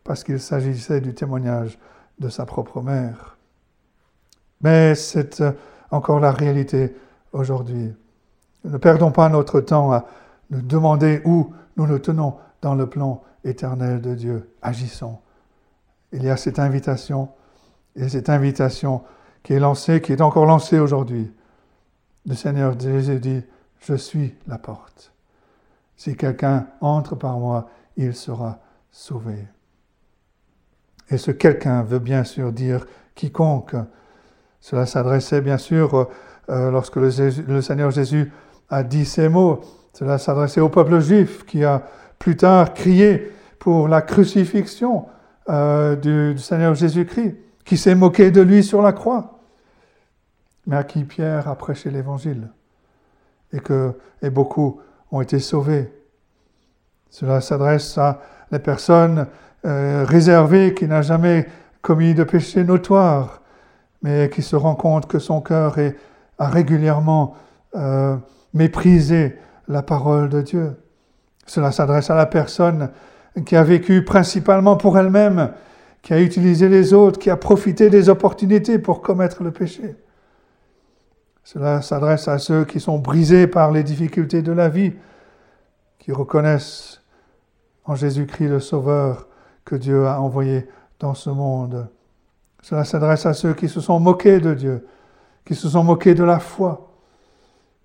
parce 0.03 0.23
qu'il 0.23 0.39
s'agissait 0.39 1.01
du 1.01 1.13
témoignage 1.13 1.79
de 2.19 2.29
sa 2.29 2.45
propre 2.45 2.81
mère. 2.81 3.34
Mais 4.65 4.95
c'est 4.95 5.41
euh, 5.41 5.51
encore 5.91 6.19
la 6.19 6.31
réalité 6.31 6.95
aujourd'hui. 7.33 7.93
Ne 8.63 8.77
perdons 8.79 9.11
pas 9.11 9.29
notre 9.29 9.61
temps 9.61 9.91
à 9.91 10.05
nous 10.49 10.63
demander 10.63 11.21
où 11.23 11.53
nous 11.77 11.85
nous 11.85 11.99
tenons 11.99 12.37
dans 12.63 12.73
le 12.73 12.89
plan 12.89 13.21
éternel 13.43 14.01
de 14.01 14.15
Dieu. 14.15 14.49
Agissons. 14.63 15.19
Il 16.13 16.23
y 16.23 16.31
a 16.31 16.35
cette 16.35 16.57
invitation, 16.57 17.29
et 17.95 18.09
cette 18.09 18.27
invitation 18.27 19.03
qui 19.43 19.53
est 19.53 19.59
lancé, 19.59 20.01
qui 20.01 20.13
est 20.13 20.21
encore 20.21 20.47
lancé 20.47 20.79
aujourd'hui. 20.79 21.31
Le 22.25 22.33
Seigneur 22.33 22.73
Jésus 22.79 23.19
dit, 23.19 23.43
je 23.81 23.93
suis 23.93 24.33
la 24.47 24.57
porte. 24.57 25.13
Si 25.95 26.17
quelqu'un 26.17 26.65
entre 26.81 27.13
par 27.13 27.37
moi, 27.37 27.69
il 27.97 28.15
sera 28.15 28.57
sauvé. 28.89 29.47
Et 31.11 31.19
ce 31.19 31.29
quelqu'un 31.29 31.83
veut 31.83 31.99
bien 31.99 32.23
sûr 32.23 32.51
dire 32.51 32.87
quiconque. 33.13 33.75
Cela 34.65 34.87
s'adressait 34.87 35.41
bien 35.41 35.59
sûr 35.59 36.09
euh, 36.49 36.71
lorsque 36.71 36.95
le, 36.95 37.61
Seigneur 37.61 37.91
Jésus 37.91 38.31
a 38.67 38.81
dit 38.81 39.05
ces 39.05 39.29
mots. 39.29 39.61
Cela 39.93 40.17
s'adressait 40.17 40.59
au 40.59 40.69
peuple 40.69 40.99
juif 41.01 41.45
qui 41.45 41.63
a 41.63 41.83
plus 42.17 42.35
tard 42.35 42.73
crié 42.73 43.31
pour 43.59 43.87
la 43.87 44.01
crucifixion 44.01 45.05
euh, 45.49 45.95
du 45.95 46.39
Seigneur 46.39 46.73
Jésus-Christ, 46.73 47.35
qui 47.63 47.77
s'est 47.77 47.93
moqué 47.93 48.31
de 48.31 48.41
lui 48.41 48.63
sur 48.63 48.81
la 48.81 48.91
croix 48.91 49.37
mais 50.65 50.77
à 50.77 50.83
qui 50.83 51.03
Pierre 51.03 51.47
a 51.47 51.55
prêché 51.55 51.91
l'Évangile 51.91 52.47
et 53.53 53.59
que 53.59 53.93
beaucoup 54.31 54.81
ont 55.11 55.21
été 55.21 55.37
sauvés. 55.37 55.93
Cela 57.11 57.39
s'adresse 57.39 57.99
à 57.99 58.19
les 58.51 58.57
personnes 58.57 59.27
euh, 59.63 60.05
réservées 60.07 60.73
qui 60.73 60.87
n'ont 60.87 61.03
jamais 61.03 61.45
commis 61.83 62.15
de 62.15 62.23
péché 62.23 62.63
notoire, 62.63 63.43
mais 64.05 64.29
qui 64.29 64.43
se 64.43 64.55
rend 64.55 64.75
compte 64.75 65.07
que 65.07 65.17
son 65.17 65.41
cœur 65.41 65.77
a 66.37 66.47
régulièrement 66.47 67.33
euh, 67.75 68.15
méprisé 68.53 69.35
la 69.67 69.81
parole 69.81 70.29
de 70.29 70.43
Dieu. 70.43 70.75
Cela 71.47 71.71
s'adresse 71.71 72.11
à 72.11 72.15
la 72.15 72.27
personne 72.27 72.91
qui 73.47 73.55
a 73.55 73.63
vécu 73.63 74.05
principalement 74.05 74.77
pour 74.77 74.99
elle-même, 74.99 75.53
qui 76.03 76.13
a 76.13 76.21
utilisé 76.21 76.69
les 76.69 76.93
autres, 76.93 77.17
qui 77.17 77.31
a 77.31 77.35
profité 77.35 77.89
des 77.89 78.07
opportunités 78.07 78.77
pour 78.77 79.01
commettre 79.01 79.41
le 79.41 79.49
péché. 79.49 79.95
Cela 81.43 81.81
s'adresse 81.81 82.27
à 82.27 82.37
ceux 82.37 82.63
qui 82.63 82.79
sont 82.79 82.99
brisés 82.99 83.47
par 83.47 83.71
les 83.71 83.81
difficultés 83.81 84.43
de 84.43 84.51
la 84.51 84.69
vie, 84.69 84.93
qui 85.97 86.11
reconnaissent 86.11 87.01
en 87.85 87.95
Jésus-Christ 87.95 88.49
le 88.49 88.59
Sauveur 88.59 89.27
que 89.65 89.75
Dieu 89.75 90.05
a 90.05 90.21
envoyé 90.21 90.67
dans 90.99 91.15
ce 91.15 91.31
monde. 91.31 91.87
Cela 92.65 92.83
s'adresse 92.83 93.27
à 93.27 93.35
ceux 93.35 93.53
qui 93.53 93.69
se 93.69 93.79
sont 93.79 93.99
moqués 93.99 94.39
de 94.39 94.55
Dieu, 94.55 94.87
qui 95.45 95.53
se 95.53 95.69
sont 95.69 95.83
moqués 95.83 96.15
de 96.15 96.23
la 96.23 96.39
foi, 96.39 96.89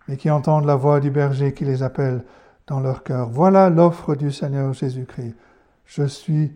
mais 0.08 0.16
qui 0.16 0.30
entendent 0.30 0.64
la 0.64 0.74
voix 0.74 1.00
du 1.00 1.10
berger 1.10 1.52
qui 1.52 1.66
les 1.66 1.82
appelle 1.82 2.24
dans 2.66 2.80
leur 2.80 3.02
cœur. 3.02 3.28
Voilà 3.28 3.68
l'offre 3.68 4.14
du 4.14 4.32
Seigneur 4.32 4.72
Jésus-Christ. 4.72 5.34
Je 5.84 6.04
suis 6.04 6.54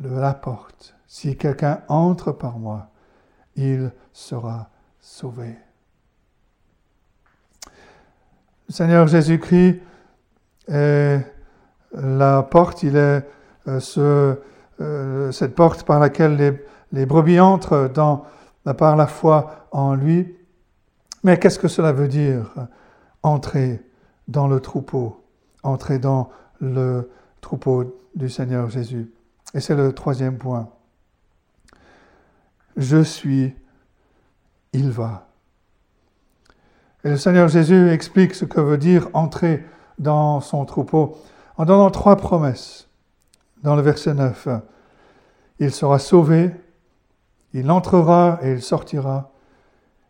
la 0.00 0.32
porte. 0.32 0.96
Si 1.06 1.36
quelqu'un 1.36 1.82
entre 1.88 2.32
par 2.32 2.58
moi, 2.58 2.86
il 3.54 3.92
sera 4.14 4.70
sauvé. 4.98 5.54
Le 8.68 8.72
Seigneur 8.72 9.06
Jésus-Christ 9.08 9.82
est 10.68 11.20
la 11.92 12.42
porte, 12.44 12.82
il 12.82 12.96
est 12.96 13.26
euh, 13.66 14.36
euh, 14.80 15.32
cette 15.32 15.54
porte 15.54 15.82
par 15.82 16.00
laquelle 16.00 16.36
les, 16.36 16.64
les 16.92 17.06
brebis 17.06 17.40
entrent 17.40 17.90
dans, 17.92 18.24
par 18.76 18.96
la 18.96 19.06
foi 19.06 19.66
en 19.72 19.94
lui. 19.94 20.36
Mais 21.22 21.38
qu'est-ce 21.38 21.58
que 21.58 21.68
cela 21.68 21.92
veut 21.92 22.08
dire 22.08 22.54
Entrer 23.22 23.82
dans 24.28 24.46
le 24.46 24.60
troupeau, 24.60 25.24
entrer 25.62 25.98
dans 25.98 26.30
le 26.60 27.10
troupeau 27.40 27.98
du 28.14 28.28
Seigneur 28.28 28.70
Jésus? 28.70 29.10
Et 29.54 29.60
c'est 29.60 29.74
le 29.74 29.92
troisième 29.92 30.38
point. 30.38 30.68
Je 32.76 33.02
suis, 33.02 33.54
il 34.72 34.90
va. 34.90 35.26
Et 37.04 37.10
le 37.10 37.16
Seigneur 37.16 37.48
Jésus 37.48 37.90
explique 37.90 38.34
ce 38.34 38.44
que 38.44 38.60
veut 38.60 38.78
dire 38.78 39.08
entrer 39.12 39.64
dans 39.98 40.40
son 40.40 40.64
troupeau 40.64 41.16
en 41.56 41.64
donnant 41.64 41.90
trois 41.90 42.16
promesses 42.16 42.88
dans 43.62 43.74
le 43.74 43.82
verset 43.82 44.14
9. 44.14 44.48
Il 45.58 45.72
sera 45.72 45.98
sauvé, 45.98 46.50
il 47.52 47.70
entrera 47.70 48.38
et 48.42 48.52
il 48.52 48.62
sortira, 48.62 49.30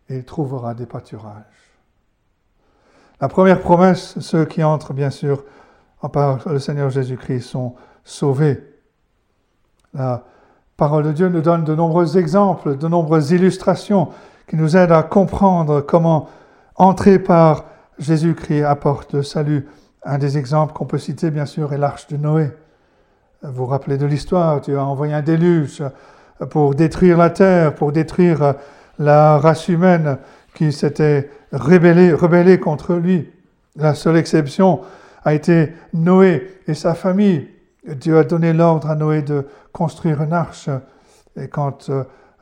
et 0.09 0.17
il 0.17 0.25
trouvera 0.25 0.75
des 0.75 0.87
pâturages. 0.87 1.45
La 3.21 3.29
première 3.29 3.61
promesse, 3.61 4.19
ceux 4.21 4.45
qui 4.45 4.63
entrent, 4.63 4.93
bien 4.93 5.11
sûr, 5.11 5.45
par 6.13 6.49
le 6.49 6.59
Seigneur 6.59 6.91
Jésus-Christ, 6.91 7.43
sont 7.43 7.75
sauvés. 8.05 8.63
La 9.93 10.25
parole 10.77 11.05
de 11.05 11.13
Dieu 11.13 11.29
nous 11.29 11.41
donne 11.41 11.65
de 11.65 11.75
nombreux 11.75 12.17
exemples, 12.17 12.77
de 12.77 12.89
nombreuses 12.89 13.33
illustrations 13.33 14.11
qui 14.47 14.57
nous 14.57 14.77
aident 14.77 14.93
à 14.93 15.03
comprendre 15.03 15.81
comment 15.81 16.29
entrer 16.77 17.19
par 17.19 17.65
Jésus-Christ 17.99 18.63
apporte 18.63 19.15
le 19.15 19.23
salut. 19.23 19.69
Un 20.05 20.19
des 20.19 20.39
exemples 20.39 20.73
qu'on 20.73 20.87
peut 20.87 20.99
citer, 20.99 21.31
bien 21.31 21.47
sûr, 21.47 21.73
est 21.73 21.79
l'arche 21.79 22.07
de 22.07 22.17
Noé. 22.17 22.53
Vous 23.43 23.53
vous 23.53 23.67
rappelez 23.67 23.99
de 23.99 24.07
l'histoire, 24.07 24.61
Dieu 24.61 24.79
a 24.79 24.85
envoyé 24.85 25.13
un 25.13 25.23
déluge 25.23 25.83
pour 26.51 26.75
détruire 26.75 27.17
la 27.17 27.31
terre, 27.31 27.75
pour 27.75 27.93
détruire 27.93 28.55
la 28.99 29.39
race 29.39 29.69
humaine 29.69 30.19
qui 30.55 30.73
s'était 30.73 31.31
rébellée, 31.53 32.59
contre 32.59 32.95
lui. 32.95 33.31
La 33.77 33.95
seule 33.95 34.17
exception 34.17 34.81
a 35.25 35.35
été 35.35 35.73
Noé 35.93 36.61
et 36.67 36.75
sa 36.75 36.95
famille. 36.95 37.49
Dieu 37.87 38.19
a 38.19 38.25
donné 38.25 38.53
l'ordre 38.53 38.91
à 38.91 38.97
Noé 38.97 39.23
de 39.23 39.47
construire 39.73 40.23
une 40.23 40.33
arche. 40.33 40.69
Et 41.37 41.49
quand 41.49 41.91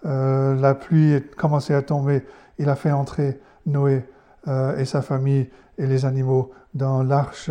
euh, 0.07 0.55
la 0.55 0.75
pluie 0.75 1.23
commençait 1.37 1.75
à 1.75 1.83
tomber, 1.83 2.23
il 2.59 2.69
a 2.69 2.77
fait 2.77 2.91
entrer 2.91 3.39
Noé 3.67 4.05
euh, 4.49 4.79
et 4.79 4.85
sa 4.85 5.03
famille 5.03 5.49
et 5.79 5.87
les 5.87 6.05
animaux 6.05 6.53
dans 6.75 7.03
l'arche. 7.03 7.51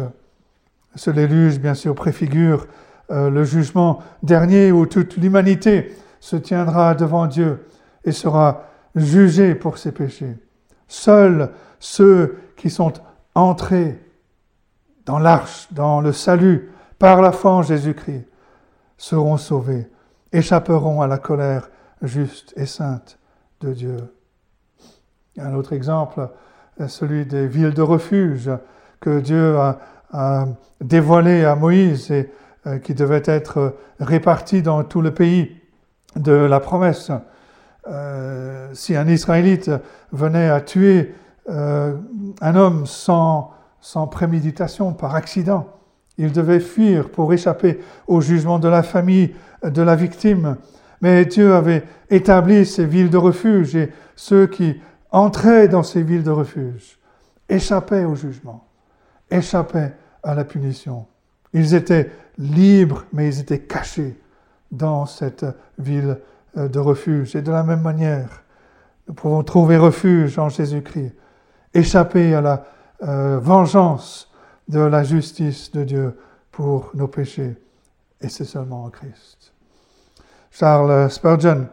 Ce 0.95 1.11
déluge, 1.11 1.59
bien 1.59 1.73
sûr, 1.73 1.93
préfigure 1.93 2.67
euh, 3.11 3.29
le 3.29 3.43
jugement 3.43 3.99
dernier 4.23 4.71
où 4.71 4.85
toute 4.85 5.17
l'humanité 5.17 5.93
se 6.25 6.35
tiendra 6.35 6.95
devant 6.95 7.27
Dieu 7.27 7.67
et 8.03 8.11
sera 8.11 8.63
jugé 8.95 9.53
pour 9.53 9.77
ses 9.77 9.91
péchés. 9.91 10.35
Seuls 10.87 11.51
ceux 11.79 12.39
qui 12.57 12.71
sont 12.71 12.93
entrés 13.35 14.01
dans 15.05 15.19
l'arche, 15.19 15.67
dans 15.71 16.01
le 16.01 16.11
salut, 16.11 16.71
par 16.97 17.21
la 17.21 17.31
foi 17.31 17.51
en 17.51 17.61
Jésus-Christ, 17.61 18.25
seront 18.97 19.37
sauvés, 19.37 19.87
échapperont 20.31 21.03
à 21.03 21.05
la 21.05 21.19
colère 21.19 21.69
juste 22.01 22.55
et 22.57 22.65
sainte 22.65 23.19
de 23.61 23.73
Dieu. 23.73 23.97
Un 25.37 25.53
autre 25.53 25.73
exemple, 25.73 26.27
celui 26.87 27.27
des 27.27 27.45
villes 27.45 27.75
de 27.75 27.83
refuge 27.83 28.49
que 28.99 29.19
Dieu 29.19 29.59
a, 30.11 30.47
dévoilées 30.81 31.45
à 31.45 31.53
Moïse 31.53 32.09
et 32.09 32.31
euh, 32.65 32.79
qui 32.79 32.95
devaient 32.95 33.21
être 33.25 33.75
réparties 33.99 34.63
dans 34.63 34.83
tout 34.83 35.01
le 35.01 35.13
pays 35.13 35.61
de 36.15 36.33
la 36.33 36.59
promesse. 36.59 37.11
Euh, 37.87 38.69
si 38.73 38.95
un 38.95 39.07
Israélite 39.07 39.71
venait 40.11 40.49
à 40.49 40.61
tuer 40.61 41.13
euh, 41.49 41.95
un 42.41 42.55
homme 42.55 42.85
sans, 42.85 43.51
sans 43.79 44.07
préméditation, 44.07 44.93
par 44.93 45.15
accident, 45.15 45.67
il 46.17 46.31
devait 46.31 46.59
fuir 46.59 47.09
pour 47.09 47.33
échapper 47.33 47.79
au 48.07 48.21
jugement 48.21 48.57
de 48.57 48.67
la 48.67 48.83
famille 48.83 49.35
de 49.63 49.81
la 49.81 49.95
victime. 49.95 50.57
Mais 51.01 51.25
Dieu 51.25 51.53
avait 51.53 51.83
établi 52.09 52.65
ces 52.65 52.85
villes 52.85 53.09
de 53.09 53.17
refuge 53.17 53.75
et 53.75 53.91
ceux 54.15 54.47
qui 54.47 54.79
entraient 55.11 55.67
dans 55.67 55.83
ces 55.83 56.01
villes 56.01 56.23
de 56.23 56.31
refuge 56.31 56.97
échappaient 57.47 58.05
au 58.05 58.15
jugement, 58.15 58.65
échappaient 59.29 59.93
à 60.23 60.33
la 60.33 60.45
punition. 60.45 61.05
Ils 61.53 61.75
étaient 61.75 62.09
libres, 62.37 63.05
mais 63.13 63.27
ils 63.27 63.39
étaient 63.39 63.59
cachés 63.59 64.17
dans 64.71 65.05
cette 65.05 65.45
ville 65.77 66.19
euh, 66.57 66.67
de 66.67 66.79
refuge. 66.79 67.35
Et 67.35 67.41
de 67.41 67.51
la 67.51 67.63
même 67.63 67.81
manière, 67.81 68.43
nous 69.07 69.13
pouvons 69.13 69.43
trouver 69.43 69.77
refuge 69.77 70.39
en 70.39 70.49
Jésus-Christ, 70.49 71.13
échapper 71.73 72.33
à 72.33 72.41
la 72.41 72.65
euh, 73.03 73.39
vengeance 73.39 74.31
de 74.67 74.79
la 74.79 75.03
justice 75.03 75.71
de 75.71 75.83
Dieu 75.83 76.19
pour 76.51 76.91
nos 76.93 77.07
péchés. 77.07 77.55
Et 78.21 78.29
c'est 78.29 78.45
seulement 78.45 78.85
en 78.85 78.89
Christ. 78.89 79.53
Charles 80.49 81.11
Spurgeon 81.11 81.67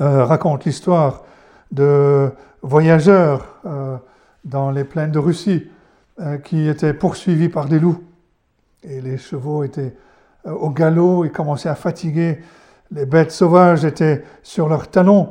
euh, 0.00 0.24
raconte 0.24 0.64
l'histoire 0.64 1.24
de 1.72 2.30
voyageurs 2.62 3.60
dans 4.44 4.70
les 4.70 4.84
plaines 4.84 5.10
de 5.10 5.18
Russie 5.18 5.68
qui 6.44 6.68
étaient 6.68 6.94
poursuivis 6.94 7.48
par 7.48 7.66
des 7.66 7.80
loups. 7.80 8.02
Et 8.84 9.00
les 9.00 9.18
chevaux 9.18 9.64
étaient 9.64 9.96
au 10.46 10.70
galop, 10.70 11.24
ils 11.24 11.32
commençaient 11.32 11.68
à 11.68 11.74
fatiguer. 11.74 12.40
Les 12.90 13.06
bêtes 13.06 13.32
sauvages 13.32 13.84
étaient 13.84 14.22
sur 14.42 14.68
leurs 14.68 14.88
talons. 14.88 15.30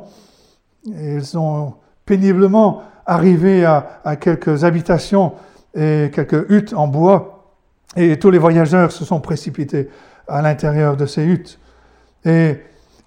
Ils 0.84 1.24
sont 1.24 1.74
péniblement 2.04 2.82
arrivés 3.06 3.64
à, 3.64 4.16
quelques 4.20 4.64
habitations 4.64 5.32
et 5.74 6.10
quelques 6.12 6.50
huttes 6.50 6.74
en 6.74 6.86
bois. 6.86 7.54
Et 7.96 8.18
tous 8.18 8.30
les 8.30 8.38
voyageurs 8.38 8.92
se 8.92 9.04
sont 9.04 9.20
précipités 9.20 9.88
à 10.28 10.42
l'intérieur 10.42 10.96
de 10.96 11.06
ces 11.06 11.24
huttes. 11.24 11.58
Et 12.24 12.58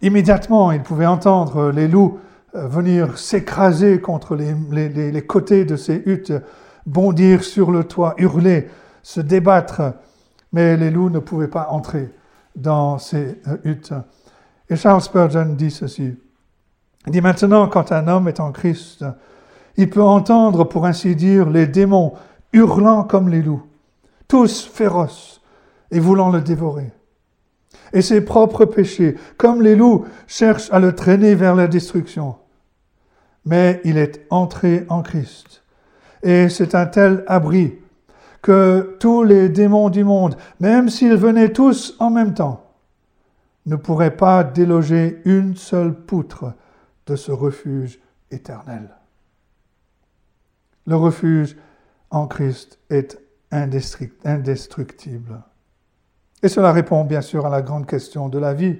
immédiatement, 0.01 0.71
ils 0.71 0.81
pouvaient 0.81 1.05
entendre 1.05 1.71
les 1.71 1.87
loups 1.87 2.17
euh, 2.55 2.67
venir 2.67 3.19
s'écraser 3.19 3.99
contre 3.99 4.35
les, 4.35 5.21
côtés 5.21 5.65
de 5.65 5.75
ces 5.75 6.01
huttes, 6.05 6.33
bondir 6.85 7.43
sur 7.43 7.69
le 7.69 7.83
toit, 7.83 8.15
hurler, 8.17 8.69
se 9.03 9.21
débattre 9.21 9.81
mais 10.51 10.77
les 10.77 10.89
loups 10.89 11.09
ne 11.09 11.19
pouvaient 11.19 11.47
pas 11.47 11.67
entrer 11.69 12.09
dans 12.55 12.97
ces 12.97 13.41
euh, 13.47 13.57
huttes. 13.63 13.93
Et 14.69 14.75
Charles 14.75 15.01
Spurgeon 15.01 15.53
dit 15.55 15.71
ceci. 15.71 16.15
Il 17.05 17.11
dit 17.11 17.21
maintenant, 17.21 17.67
quand 17.67 17.91
un 17.91 18.07
homme 18.07 18.27
est 18.27 18.39
en 18.39 18.51
Christ, 18.51 19.05
il 19.77 19.89
peut 19.89 20.03
entendre, 20.03 20.65
pour 20.65 20.85
ainsi 20.85 21.15
dire, 21.15 21.49
les 21.49 21.67
démons 21.67 22.13
hurlant 22.53 23.03
comme 23.03 23.29
les 23.29 23.41
loups, 23.41 23.63
tous 24.27 24.65
féroces 24.65 25.41
et 25.91 25.99
voulant 25.99 26.29
le 26.29 26.41
dévorer. 26.41 26.91
Et 27.93 28.01
ses 28.01 28.21
propres 28.21 28.65
péchés, 28.65 29.15
comme 29.37 29.61
les 29.61 29.75
loups, 29.75 30.05
cherchent 30.27 30.71
à 30.71 30.79
le 30.79 30.93
traîner 30.93 31.33
vers 31.33 31.55
la 31.55 31.67
destruction. 31.67 32.35
Mais 33.45 33.81
il 33.83 33.97
est 33.97 34.25
entré 34.29 34.85
en 34.89 35.01
Christ. 35.01 35.63
Et 36.21 36.49
c'est 36.49 36.75
un 36.75 36.85
tel 36.85 37.23
abri 37.27 37.75
que 38.41 38.97
tous 38.99 39.23
les 39.23 39.49
démons 39.49 39.89
du 39.89 40.03
monde, 40.03 40.35
même 40.59 40.89
s'ils 40.89 41.15
venaient 41.15 41.51
tous 41.51 41.95
en 41.99 42.09
même 42.09 42.33
temps, 42.33 42.65
ne 43.65 43.75
pourraient 43.75 44.15
pas 44.15 44.43
déloger 44.43 45.21
une 45.25 45.55
seule 45.55 45.93
poutre 45.93 46.53
de 47.05 47.15
ce 47.15 47.31
refuge 47.31 47.99
éternelle. 48.31 48.89
Le 50.85 50.95
refuge 50.95 51.57
en 52.09 52.27
Christ 52.27 52.79
est 52.89 53.19
indestructible. 53.51 55.41
Et 56.41 56.47
cela 56.47 56.71
répond 56.71 57.03
bien 57.03 57.21
sûr 57.21 57.45
à 57.45 57.49
la 57.49 57.61
grande 57.61 57.85
question 57.85 58.29
de 58.29 58.39
la 58.39 58.53
vie. 58.53 58.79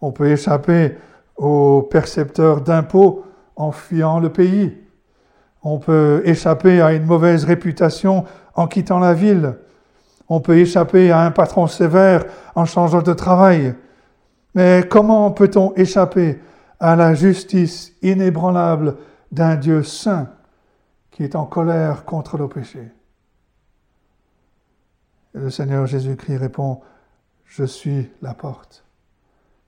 On 0.00 0.12
peut 0.12 0.30
échapper 0.30 0.96
aux 1.36 1.82
percepteurs 1.82 2.60
d'impôts 2.60 3.24
en 3.56 3.72
fuyant 3.72 4.20
le 4.20 4.30
pays. 4.30 4.76
On 5.62 5.78
peut 5.78 6.22
échapper 6.24 6.80
à 6.80 6.92
une 6.92 7.04
mauvaise 7.04 7.44
réputation 7.44 8.24
en 8.54 8.66
quittant 8.66 8.98
la 8.98 9.14
ville. 9.14 9.56
On 10.28 10.40
peut 10.40 10.58
échapper 10.58 11.10
à 11.10 11.20
un 11.20 11.30
patron 11.30 11.66
sévère 11.66 12.24
en 12.54 12.64
changeant 12.64 13.02
de 13.02 13.12
travail. 13.12 13.74
Mais 14.54 14.84
comment 14.88 15.30
peut-on 15.30 15.74
échapper 15.74 16.40
à 16.78 16.96
la 16.96 17.14
justice 17.14 17.92
inébranlable 18.02 18.96
d'un 19.32 19.56
Dieu 19.56 19.82
saint 19.82 20.28
qui 21.10 21.24
est 21.24 21.36
en 21.36 21.44
colère 21.44 22.04
contre 22.04 22.38
le 22.38 22.48
péché 22.48 22.90
le 25.32 25.50
Seigneur 25.50 25.86
Jésus-Christ 25.86 26.36
répond, 26.36 26.80
Je 27.44 27.64
suis 27.64 28.10
la 28.22 28.34
porte. 28.34 28.84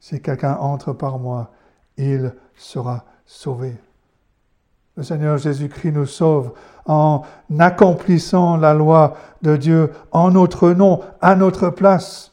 Si 0.00 0.20
quelqu'un 0.20 0.56
entre 0.56 0.92
par 0.92 1.18
moi, 1.18 1.52
il 1.96 2.34
sera 2.54 3.04
sauvé. 3.24 3.76
Le 4.94 5.02
Seigneur 5.02 5.38
Jésus-Christ 5.38 5.92
nous 5.92 6.04
sauve 6.04 6.52
en 6.84 7.22
accomplissant 7.58 8.58
la 8.58 8.74
loi 8.74 9.14
de 9.40 9.56
Dieu 9.56 9.90
en 10.10 10.32
notre 10.32 10.72
nom, 10.72 11.00
à 11.22 11.34
notre 11.34 11.70
place, 11.70 12.30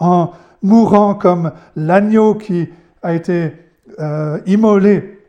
en 0.00 0.32
mourant 0.60 1.14
comme 1.14 1.52
l'agneau 1.76 2.34
qui 2.34 2.68
a 3.02 3.14
été 3.14 3.54
euh, 4.00 4.40
immolé 4.46 5.20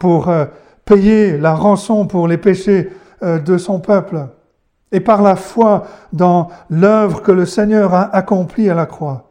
pour 0.00 0.28
euh, 0.28 0.46
payer 0.84 1.38
la 1.38 1.54
rançon 1.54 2.08
pour 2.08 2.26
les 2.26 2.38
péchés 2.38 2.90
euh, 3.22 3.38
de 3.38 3.56
son 3.56 3.78
peuple. 3.78 4.26
Et 4.90 4.98
par 4.98 5.22
la 5.22 5.36
foi 5.36 5.84
dans 6.12 6.48
l'œuvre 6.68 7.22
que 7.22 7.30
le 7.30 7.46
Seigneur 7.46 7.94
a 7.94 8.12
accomplie 8.12 8.68
à 8.68 8.74
la 8.74 8.86
croix, 8.86 9.30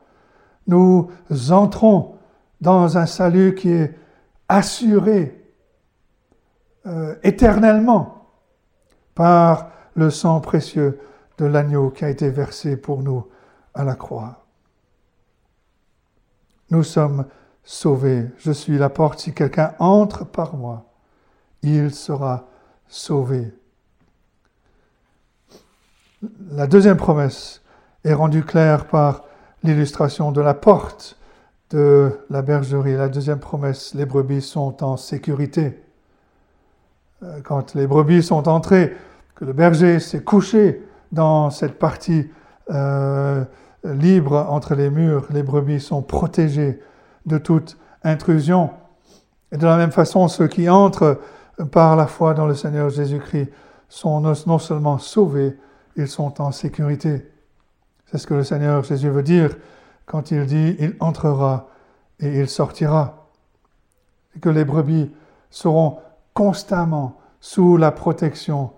nous 0.67 1.09
entrons 1.49 2.15
dans 2.61 2.97
un 2.97 3.05
salut 3.05 3.55
qui 3.55 3.71
est 3.71 3.93
assuré 4.47 5.42
éternellement 7.23 8.27
par 9.15 9.71
le 9.95 10.09
sang 10.09 10.41
précieux 10.41 10.99
de 11.37 11.45
l'agneau 11.45 11.89
qui 11.89 12.05
a 12.05 12.09
été 12.09 12.29
versé 12.29 12.77
pour 12.77 13.01
nous 13.01 13.27
à 13.73 13.83
la 13.83 13.95
croix. 13.95 14.45
Nous 16.69 16.83
sommes 16.83 17.25
sauvés. 17.63 18.25
Je 18.37 18.51
suis 18.51 18.77
la 18.77 18.89
porte. 18.89 19.19
Si 19.19 19.33
quelqu'un 19.33 19.73
entre 19.79 20.25
par 20.25 20.55
moi, 20.55 20.85
il 21.61 21.93
sera 21.93 22.47
sauvé. 22.87 23.53
La 26.51 26.67
deuxième 26.67 26.97
promesse 26.97 27.61
est 28.03 28.13
rendue 28.13 28.43
claire 28.43 28.87
par 28.87 29.23
l'illustration 29.63 30.31
de 30.31 30.41
la 30.41 30.53
porte 30.53 31.17
de 31.69 32.19
la 32.29 32.41
bergerie. 32.41 32.95
La 32.95 33.09
deuxième 33.09 33.39
promesse, 33.39 33.93
les 33.93 34.05
brebis 34.05 34.41
sont 34.41 34.83
en 34.83 34.97
sécurité. 34.97 35.83
Euh, 37.23 37.39
quand 37.43 37.75
les 37.75 37.87
brebis 37.87 38.23
sont 38.23 38.47
entrées, 38.47 38.95
que 39.35 39.45
le 39.45 39.53
berger 39.53 39.99
s'est 39.99 40.23
couché 40.23 40.83
dans 41.11 41.49
cette 41.49 41.79
partie 41.79 42.29
euh, 42.71 43.43
libre 43.83 44.47
entre 44.49 44.75
les 44.75 44.89
murs, 44.89 45.27
les 45.29 45.43
brebis 45.43 45.79
sont 45.79 46.01
protégées 46.01 46.79
de 47.25 47.37
toute 47.37 47.77
intrusion. 48.03 48.71
Et 49.51 49.57
de 49.57 49.65
la 49.65 49.77
même 49.77 49.91
façon, 49.91 50.27
ceux 50.27 50.47
qui 50.47 50.69
entrent 50.69 51.19
par 51.71 51.95
la 51.95 52.07
foi 52.07 52.33
dans 52.33 52.47
le 52.47 52.55
Seigneur 52.55 52.89
Jésus-Christ 52.89 53.49
sont 53.87 54.21
non 54.21 54.59
seulement 54.59 54.97
sauvés, 54.97 55.57
ils 55.95 56.07
sont 56.07 56.41
en 56.41 56.51
sécurité. 56.51 57.29
C'est 58.07 58.17
ce 58.17 58.27
que 58.27 58.33
le 58.33 58.43
Seigneur 58.43 58.83
Jésus 58.83 59.09
veut 59.09 59.23
dire 59.23 59.55
quand 60.05 60.31
il 60.31 60.45
dit 60.45 60.75
il 60.79 60.95
entrera 60.99 61.67
et 62.19 62.39
il 62.39 62.49
sortira. 62.49 63.29
Et 64.35 64.39
que 64.39 64.49
les 64.49 64.65
brebis 64.65 65.11
seront 65.51 65.99
constamment 66.33 67.17
sous 67.39 67.77
la 67.77 67.91
protection 67.91 68.71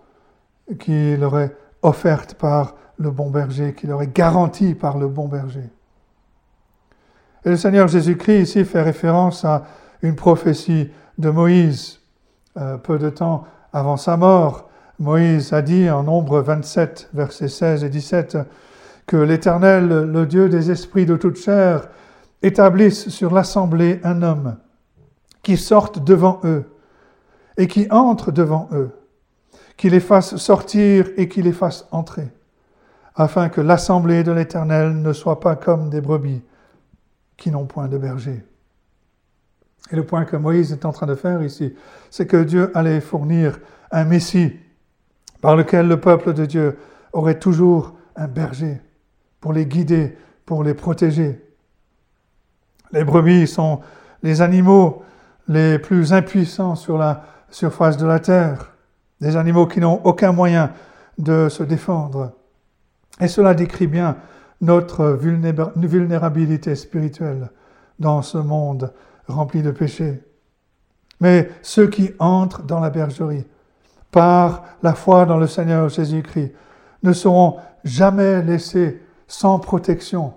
qui 0.79 1.15
leur 1.17 1.39
est 1.39 1.55
offerte 1.81 2.33
par 2.35 2.75
le 2.97 3.11
bon 3.11 3.29
berger, 3.29 3.73
qui 3.73 3.87
leur 3.87 4.01
est 4.01 4.13
garantie 4.13 4.73
par 4.73 4.97
le 4.97 5.07
bon 5.07 5.27
berger. 5.27 5.69
Et 7.43 7.49
le 7.49 7.57
Seigneur 7.57 7.87
Jésus-Christ 7.87 8.41
ici 8.41 8.65
fait 8.65 8.81
référence 8.81 9.45
à 9.45 9.63
une 10.01 10.15
prophétie 10.15 10.89
de 11.17 11.29
Moïse. 11.29 11.99
Euh, 12.57 12.77
peu 12.77 12.97
de 12.97 13.09
temps 13.09 13.45
avant 13.73 13.97
sa 13.97 14.17
mort, 14.17 14.69
Moïse 14.97 15.51
a 15.53 15.61
dit 15.61 15.89
en 15.89 16.03
Nombre 16.03 16.39
27, 16.39 17.09
versets 17.13 17.49
16 17.49 17.83
et 17.83 17.89
17, 17.89 18.37
que 19.05 19.17
l'Éternel, 19.17 19.87
le 19.87 20.25
Dieu 20.25 20.49
des 20.49 20.71
esprits 20.71 21.05
de 21.05 21.17
toute 21.17 21.35
chair, 21.35 21.89
établisse 22.41 23.09
sur 23.09 23.33
l'assemblée 23.33 23.99
un 24.03 24.21
homme 24.21 24.55
qui 25.43 25.57
sorte 25.57 26.03
devant 26.03 26.39
eux 26.45 26.63
et 27.57 27.67
qui 27.67 27.87
entre 27.89 28.31
devant 28.31 28.67
eux, 28.71 28.91
qui 29.77 29.89
les 29.89 29.99
fasse 29.99 30.35
sortir 30.37 31.09
et 31.17 31.27
qui 31.27 31.41
les 31.41 31.53
fasse 31.53 31.87
entrer, 31.91 32.27
afin 33.15 33.49
que 33.49 33.61
l'assemblée 33.61 34.23
de 34.23 34.31
l'Éternel 34.31 35.01
ne 35.01 35.13
soit 35.13 35.39
pas 35.39 35.55
comme 35.55 35.89
des 35.89 36.01
brebis 36.01 36.41
qui 37.37 37.51
n'ont 37.51 37.65
point 37.65 37.87
de 37.87 37.97
berger. 37.97 38.43
Et 39.91 39.95
le 39.95 40.05
point 40.05 40.25
que 40.25 40.35
Moïse 40.35 40.71
est 40.71 40.85
en 40.85 40.91
train 40.91 41.05
de 41.05 41.15
faire 41.15 41.43
ici, 41.43 41.75
c'est 42.09 42.25
que 42.25 42.43
Dieu 42.43 42.71
allait 42.75 43.01
fournir 43.01 43.59
un 43.91 44.05
Messie 44.05 44.53
par 45.41 45.55
lequel 45.55 45.87
le 45.87 45.99
peuple 45.99 46.33
de 46.33 46.45
Dieu 46.45 46.77
aurait 47.13 47.39
toujours 47.39 47.93
un 48.15 48.27
berger 48.27 48.81
pour 49.39 49.53
les 49.53 49.65
guider, 49.65 50.17
pour 50.45 50.63
les 50.63 50.73
protéger. 50.73 51.41
Les 52.91 53.03
brebis 53.03 53.47
sont 53.47 53.81
les 54.23 54.41
animaux 54.41 55.03
les 55.47 55.77
plus 55.77 56.13
impuissants 56.13 56.75
sur 56.75 56.97
la 56.97 57.23
surface 57.55 57.95
de 57.95 58.05
la 58.05 58.19
terre, 58.19 58.73
des 59.21 59.37
animaux 59.37 59.65
qui 59.65 59.79
n'ont 59.79 60.01
aucun 60.03 60.33
moyen 60.33 60.71
de 61.17 61.47
se 61.47 61.63
défendre. 61.63 62.33
Et 63.21 63.29
cela 63.29 63.53
décrit 63.53 63.87
bien 63.87 64.17
notre 64.59 65.17
vulnérabilité 65.75 66.75
spirituelle 66.75 67.49
dans 67.97 68.21
ce 68.21 68.37
monde 68.37 68.93
rempli 69.27 69.61
de 69.61 69.71
péchés. 69.71 70.21
Mais 71.21 71.49
ceux 71.61 71.87
qui 71.87 72.11
entrent 72.19 72.63
dans 72.63 72.81
la 72.81 72.89
bergerie 72.89 73.45
par 74.11 74.65
la 74.83 74.93
foi 74.93 75.25
dans 75.25 75.37
le 75.37 75.47
Seigneur 75.47 75.87
Jésus-Christ 75.87 76.51
ne 77.03 77.13
seront 77.13 77.55
jamais 77.85 78.41
laissés 78.41 79.01
sans 79.27 79.59
protection 79.59 80.33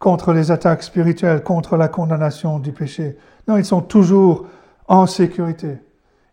contre 0.00 0.32
les 0.32 0.50
attaques 0.50 0.82
spirituelles, 0.82 1.44
contre 1.44 1.76
la 1.76 1.86
condamnation 1.86 2.58
du 2.58 2.72
péché. 2.72 3.16
Non, 3.46 3.56
ils 3.56 3.64
sont 3.64 3.80
toujours 3.80 4.46
en 4.88 5.06
sécurité. 5.06 5.78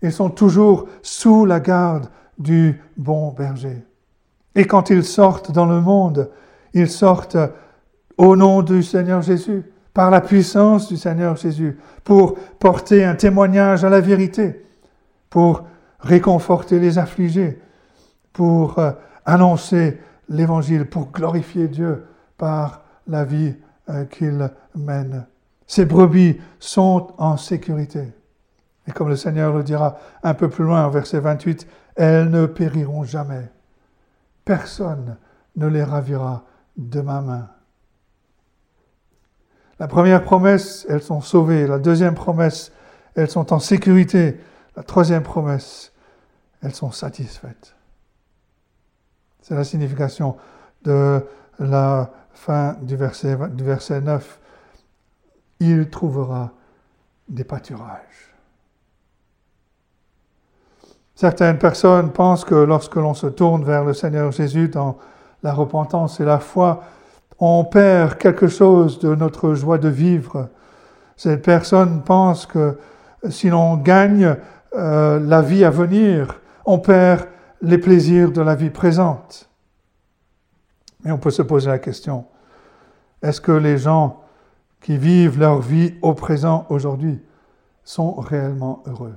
Ils 0.02 0.12
sont 0.12 0.30
toujours 0.30 0.88
sous 1.02 1.46
la 1.46 1.60
garde 1.60 2.10
du 2.38 2.82
bon 2.98 3.32
berger. 3.32 3.84
Et 4.56 4.66
quand 4.66 4.90
ils 4.90 5.04
sortent 5.04 5.52
dans 5.52 5.66
le 5.66 5.82
monde, 5.82 6.30
ils 6.74 6.90
sortent 6.90 7.38
au 8.18 8.36
nom 8.36 8.62
du 8.62 8.84
Seigneur 8.84 9.22
Jésus, 9.22 9.64
par 9.94 10.12
la 10.12 10.22
puissance 10.22 10.90
du 10.90 10.98
Seigneur 10.98 11.36
Jésus, 11.38 11.78
pour 12.04 12.36
porter 12.60 13.06
un 13.06 13.16
témoignage 13.16 13.84
à 13.84 13.90
la 13.90 14.02
vérité, 14.02 14.66
pour 15.30 15.64
réconforter 16.00 16.80
les 16.80 16.98
affligés, 16.98 17.60
pour 18.34 18.78
euh, 18.80 18.92
annoncer 19.26 20.00
l'Évangile, 20.30 20.86
pour 20.86 21.12
glorifier 21.12 21.68
Dieu 21.68 22.06
par 22.38 22.84
la 23.08 23.24
vie 23.24 23.56
euh, 23.90 24.06
qu'il 24.06 24.50
mène. 24.76 25.26
Ces 25.68 25.86
brebis 25.86 26.40
sont 26.60 27.14
en 27.18 27.38
sécurité. 27.38 28.14
Et 28.88 28.92
comme 28.92 29.10
le 29.10 29.16
Seigneur 29.16 29.54
le 29.54 29.64
dira 29.64 29.98
un 30.24 30.34
peu 30.34 30.50
plus 30.50 30.64
loin, 30.64 30.86
au 30.86 30.92
verset 30.92 31.20
28, 31.20 31.68
elles 31.96 32.30
ne 32.30 32.46
périront 32.46 33.04
jamais. 33.04 33.50
Personne 34.44 35.18
ne 35.56 35.68
les 35.68 35.84
ravira 35.84 36.44
de 36.78 37.02
ma 37.02 37.22
main. 37.22 37.50
La 39.80 39.88
première 39.88 40.24
promesse, 40.24 40.86
elles 40.90 41.02
sont 41.02 41.22
sauvées. 41.22 41.68
La 41.68 41.80
deuxième 41.80 42.16
promesse, 42.16 42.72
elles 43.16 43.30
sont 43.30 43.52
en 43.54 43.60
sécurité. 43.60 44.40
La 44.76 44.84
troisième 44.84 45.24
promesse, 45.24 45.92
elles 46.62 46.76
sont 46.76 46.92
satisfaites. 46.92 47.76
C'est 49.42 49.56
la 49.56 49.64
signification 49.64 50.38
de 50.84 51.26
la 51.60 52.12
fin 52.34 52.74
du 52.82 52.96
verset, 52.96 53.38
du 53.52 53.64
verset 53.64 54.02
9. 54.02 54.40
Il 55.60 55.90
trouvera 55.90 56.52
des 57.28 57.44
pâturages. 57.44 58.35
Certaines 61.16 61.58
personnes 61.58 62.12
pensent 62.12 62.44
que 62.44 62.56
lorsque 62.56 62.96
l'on 62.96 63.14
se 63.14 63.28
tourne 63.28 63.64
vers 63.64 63.86
le 63.86 63.94
Seigneur 63.94 64.32
Jésus 64.34 64.68
dans 64.68 64.98
la 65.44 65.54
repentance 65.54 66.20
et 66.20 66.26
la 66.26 66.40
foi, 66.40 66.84
on 67.40 67.64
perd 67.64 68.18
quelque 68.18 68.48
chose 68.48 69.00
de 69.00 69.16
notre 69.16 69.54
joie 69.54 69.78
de 69.78 69.88
vivre. 69.88 70.50
Cette 71.16 71.42
personne 71.42 72.04
pense 72.04 72.46
que 72.46 72.78
si 73.30 73.50
l'on 73.50 73.78
gagne 73.78 74.36
euh, 74.76 75.20
la 75.20 75.42
vie 75.42 75.64
à 75.64 75.70
venir, 75.70 76.42
on 76.66 76.80
perd 76.80 77.28
les 77.62 77.78
plaisirs 77.78 78.32
de 78.32 78.42
la 78.42 78.56
vie 78.56 78.70
présente. 78.70 79.50
Mais 81.04 81.12
on 81.12 81.18
peut 81.18 81.32
se 81.32 81.42
poser 81.42 81.70
la 81.70 81.80
question, 81.80 82.26
est-ce 83.22 83.40
que 83.40 83.52
les 83.52 83.78
gens 83.78 84.22
qui 84.82 84.98
vivent 84.98 85.40
leur 85.40 85.60
vie 85.60 85.96
au 86.02 86.14
présent 86.14 86.66
aujourd'hui 86.70 87.24
sont 87.84 88.16
réellement 88.16 88.84
heureux? 88.86 89.16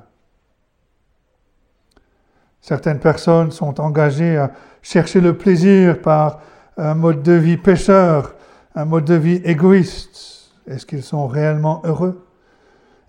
Certaines 2.69 3.01
personnes 3.01 3.51
sont 3.51 3.81
engagées 3.81 4.37
à 4.37 4.51
chercher 4.83 5.23
le 5.23 5.39
plaisir 5.39 6.03
par 6.03 6.43
un 6.77 6.93
mode 6.93 7.23
de 7.23 7.33
vie 7.33 7.57
pécheur, 7.57 8.35
un 8.75 8.85
mode 8.85 9.07
de 9.07 9.15
vie 9.15 9.41
égoïste. 9.43 10.53
Est-ce 10.67 10.85
qu'ils 10.85 11.03
sont 11.03 11.27
réellement 11.27 11.81
heureux? 11.87 12.27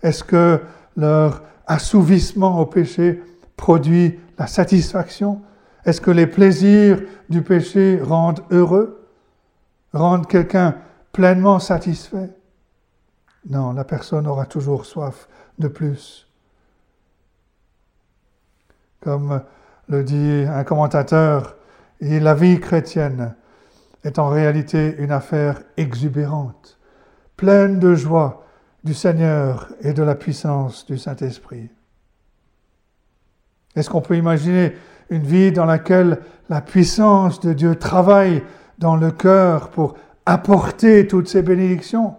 Est-ce 0.02 0.24
que 0.24 0.62
leur 0.96 1.42
assouvissement 1.66 2.58
au 2.58 2.64
péché 2.64 3.22
produit 3.58 4.18
la 4.38 4.46
satisfaction? 4.46 5.42
Est-ce 5.84 6.00
que 6.00 6.10
les 6.10 6.26
plaisirs 6.26 7.02
du 7.28 7.42
péché 7.42 8.00
rendent 8.02 8.40
heureux? 8.50 9.06
Rendent 9.92 10.26
quelqu'un 10.26 10.76
pleinement 11.12 11.58
satisfait? 11.58 12.30
Non, 13.46 13.74
la 13.74 13.84
personne 13.84 14.26
aura 14.26 14.46
toujours 14.46 14.86
soif 14.86 15.28
de 15.58 15.68
plus. 15.68 16.29
Comme 19.00 19.42
le 19.88 20.04
dit 20.04 20.44
un 20.46 20.62
commentateur, 20.64 21.56
la 22.00 22.34
vie 22.34 22.60
chrétienne 22.60 23.34
est 24.04 24.18
en 24.18 24.28
réalité 24.28 24.96
une 24.98 25.10
affaire 25.10 25.62
exubérante, 25.76 26.78
pleine 27.36 27.78
de 27.78 27.94
joie 27.94 28.44
du 28.84 28.94
Seigneur 28.94 29.68
et 29.80 29.92
de 29.92 30.02
la 30.02 30.14
puissance 30.14 30.84
du 30.86 30.98
Saint-Esprit. 30.98 31.70
Est-ce 33.74 33.88
qu'on 33.88 34.00
peut 34.00 34.16
imaginer 34.16 34.74
une 35.10 35.22
vie 35.22 35.52
dans 35.52 35.64
laquelle 35.64 36.18
la 36.48 36.60
puissance 36.60 37.40
de 37.40 37.52
Dieu 37.52 37.76
travaille 37.76 38.42
dans 38.78 38.96
le 38.96 39.10
cœur 39.10 39.70
pour 39.70 39.94
apporter 40.26 41.06
toutes 41.06 41.28
ces 41.28 41.42
bénédictions? 41.42 42.16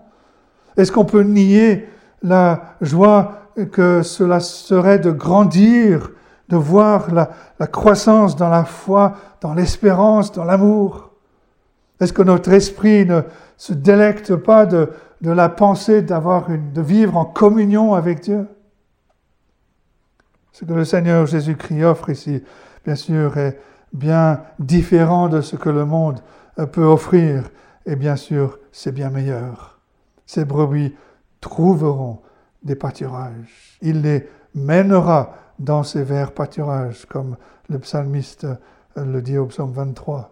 Est-ce 0.77 0.91
qu'on 0.91 1.05
peut 1.05 1.23
nier 1.23 1.89
la 2.23 2.75
joie 2.81 3.49
que 3.71 4.01
cela 4.01 4.39
serait 4.39 4.99
de 4.99 5.11
grandir 5.11 6.11
de 6.51 6.57
voir 6.57 7.13
la, 7.13 7.67
croissance 7.67 8.35
dans 8.35 8.49
la 8.49 8.65
foi, 8.65 9.15
dans 9.39 9.53
l'espérance, 9.53 10.33
dans 10.33 10.43
l'amour 10.43 11.11
Est-ce 11.99 12.11
que 12.11 12.21
notre 12.21 12.51
esprit 12.51 13.05
ne 13.05 13.21
se 13.55 13.71
délecte 13.71 14.35
pas 14.35 14.65
de, 14.65 14.89
la 15.21 15.47
pensée 15.47 16.01
d'avoir 16.01 16.47
de 16.49 16.81
vivre 16.81 17.15
en 17.15 17.23
communion 17.23 17.93
avec 17.93 18.19
Dieu? 18.19 18.47
Ce 20.51 20.65
que 20.65 20.73
le 20.73 20.83
Seigneur 20.83 21.25
Jésus-Christ 21.25 21.83
offre 21.85 22.09
ici, 22.09 22.43
bien 22.85 22.95
sûr, 22.95 23.37
est 23.37 23.57
bien 23.93 24.41
différent 24.59 25.29
de 25.29 25.39
ce 25.39 25.55
que 25.55 25.69
le 25.69 25.85
monde 25.85 26.19
peut 26.73 26.83
offrir, 26.83 27.49
et 27.85 27.95
bien 27.95 28.17
sûr, 28.17 28.59
c'est 28.73 28.91
bien 28.91 29.09
meilleur. 29.09 29.79
Ces 30.25 30.43
brebis 30.43 30.93
trouveront 31.39 32.19
des 32.61 32.75
pâturages. 32.75 33.77
Il 33.81 34.01
les 34.01 34.27
mènera 34.53 35.33
dans 35.59 35.83
ces 35.83 36.03
verts 36.03 36.33
pâturages, 36.33 37.05
comme 37.05 37.37
le 37.69 37.79
psalmiste 37.79 38.45
euh, 38.97 39.05
le 39.05 39.21
dit 39.21 39.37
au 39.37 39.45
psaume 39.47 39.71
23. 39.71 40.31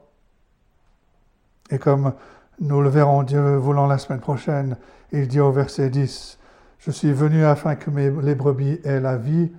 Et 1.71 1.77
comme 1.77 2.13
nous 2.59 2.81
le 2.81 2.89
verrons 2.89 3.23
Dieu 3.23 3.55
voulant 3.55 3.87
la 3.87 3.97
semaine 3.97 4.19
prochaine, 4.19 4.75
il 5.11 5.27
dit 5.27 5.39
au 5.39 5.51
verset 5.51 5.89
10, 5.89 6.37
Je 6.79 6.91
suis 6.91 7.13
venu 7.13 7.45
afin 7.45 7.75
que 7.75 7.89
mes, 7.89 8.09
les 8.21 8.35
brebis 8.35 8.79
aient 8.83 8.99
la 8.99 9.17
vie 9.17 9.51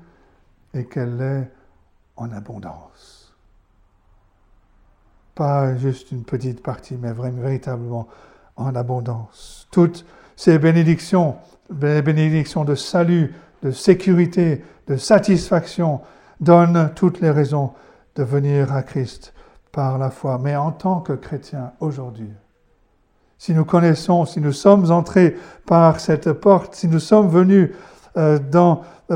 et 0.74 0.84
qu'elle 0.84 1.16
l'ait 1.16 1.50
en 2.16 2.30
abondance. 2.32 3.34
Pas 5.34 5.74
juste 5.76 6.12
une 6.12 6.24
petite 6.24 6.62
partie, 6.62 6.96
mais 6.96 7.12
vraiment, 7.12 7.42
véritablement 7.42 8.08
en 8.56 8.74
abondance. 8.74 9.66
Toutes 9.70 10.04
ces 10.36 10.58
bénédictions, 10.58 11.36
les 11.80 12.02
bénédictions 12.02 12.64
de 12.64 12.74
salut, 12.74 13.34
de 13.62 13.70
sécurité, 13.70 14.64
de 14.86 14.96
satisfaction, 14.96 16.00
donne 16.40 16.92
toutes 16.94 17.20
les 17.20 17.30
raisons 17.30 17.72
de 18.16 18.22
venir 18.22 18.72
à 18.72 18.82
Christ 18.82 19.34
par 19.72 19.98
la 19.98 20.10
foi. 20.10 20.38
Mais 20.38 20.56
en 20.56 20.72
tant 20.72 21.00
que 21.00 21.12
chrétien 21.12 21.72
aujourd'hui, 21.80 22.30
si 23.38 23.54
nous 23.54 23.64
connaissons, 23.64 24.26
si 24.26 24.40
nous 24.40 24.52
sommes 24.52 24.90
entrés 24.90 25.36
par 25.66 26.00
cette 26.00 26.32
porte, 26.32 26.74
si 26.74 26.88
nous 26.88 26.98
sommes 26.98 27.28
venus 27.28 27.70
euh, 28.16 28.38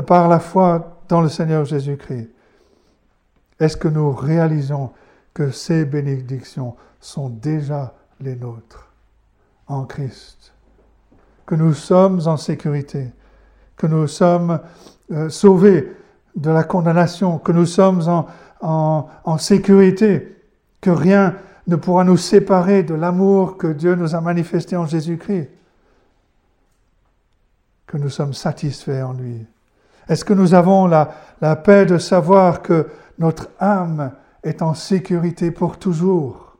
par 0.07 0.27
la 0.27 0.39
foi 0.39 0.99
dans 1.07 1.21
le 1.21 1.29
Seigneur 1.29 1.65
Jésus-Christ, 1.65 2.29
est-ce 3.59 3.77
que 3.77 3.87
nous 3.87 4.11
réalisons 4.11 4.91
que 5.33 5.51
ces 5.51 5.85
bénédictions 5.85 6.75
sont 6.99 7.29
déjà 7.29 7.93
les 8.19 8.35
nôtres 8.35 8.91
en 9.67 9.85
Christ? 9.85 10.53
Que 11.45 11.55
nous 11.55 11.73
sommes 11.73 12.21
en 12.25 12.37
sécurité 12.37 13.11
que 13.77 13.87
nous 13.87 14.07
sommes 14.07 14.59
euh, 15.11 15.29
sauvés 15.29 15.95
de 16.35 16.49
la 16.49 16.63
condamnation, 16.63 17.37
que 17.37 17.51
nous 17.51 17.65
sommes 17.65 18.01
en, 18.61 19.07
en 19.23 19.37
sécurité, 19.37 20.35
que 20.81 20.89
rien 20.89 21.35
ne 21.67 21.75
pourra 21.75 22.03
nous 22.03 22.17
séparer 22.17 22.83
de 22.83 22.93
l'amour 22.93 23.57
que 23.57 23.67
Dieu 23.67 23.95
nous 23.95 24.15
a 24.15 24.21
manifesté 24.21 24.75
en 24.75 24.85
Jésus-Christ, 24.85 25.49
que 27.87 27.97
nous 27.97 28.09
sommes 28.09 28.33
satisfaits 28.33 29.03
en 29.03 29.13
lui. 29.13 29.45
Est-ce 30.07 30.25
que 30.25 30.33
nous 30.33 30.53
avons 30.53 30.85
la, 30.85 31.11
la 31.41 31.55
paix 31.55 31.85
de 31.85 31.97
savoir 31.97 32.61
que 32.61 32.87
notre 33.17 33.49
âme 33.59 34.11
est 34.43 34.61
en 34.61 34.73
sécurité 34.73 35.51
pour 35.51 35.77
toujours? 35.79 36.57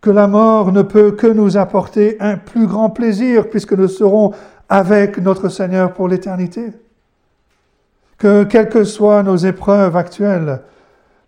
Que 0.00 0.10
la 0.10 0.26
mort 0.26 0.72
ne 0.72 0.82
peut 0.82 1.12
que 1.12 1.26
nous 1.26 1.56
apporter 1.56 2.16
un 2.20 2.36
plus 2.36 2.66
grand 2.66 2.90
plaisir 2.90 3.48
puisque 3.50 3.72
nous 3.72 3.88
serons 3.88 4.32
avec 4.68 5.18
notre 5.18 5.48
Seigneur 5.48 5.92
pour 5.92 6.08
l'éternité. 6.08 6.72
Que 8.18 8.44
quelles 8.44 8.68
que 8.68 8.84
soient 8.84 9.22
nos 9.22 9.36
épreuves 9.36 9.96
actuelles, 9.96 10.62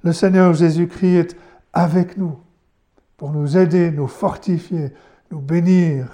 le 0.03 0.13
Seigneur 0.13 0.55
Jésus-Christ 0.55 1.17
est 1.17 1.37
avec 1.73 2.17
nous 2.17 2.39
pour 3.17 3.31
nous 3.31 3.59
aider, 3.59 3.91
nous 3.91 4.07
fortifier, 4.07 4.93
nous 5.31 5.41
bénir. 5.41 6.07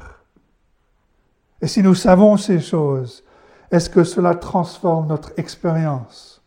Et 1.61 1.67
si 1.67 1.83
nous 1.83 1.95
savons 1.95 2.37
ces 2.37 2.61
choses, 2.61 3.23
est-ce 3.71 3.89
que 3.89 4.05
cela 4.05 4.35
transforme 4.35 5.07
notre 5.07 5.33
expérience 5.37 6.43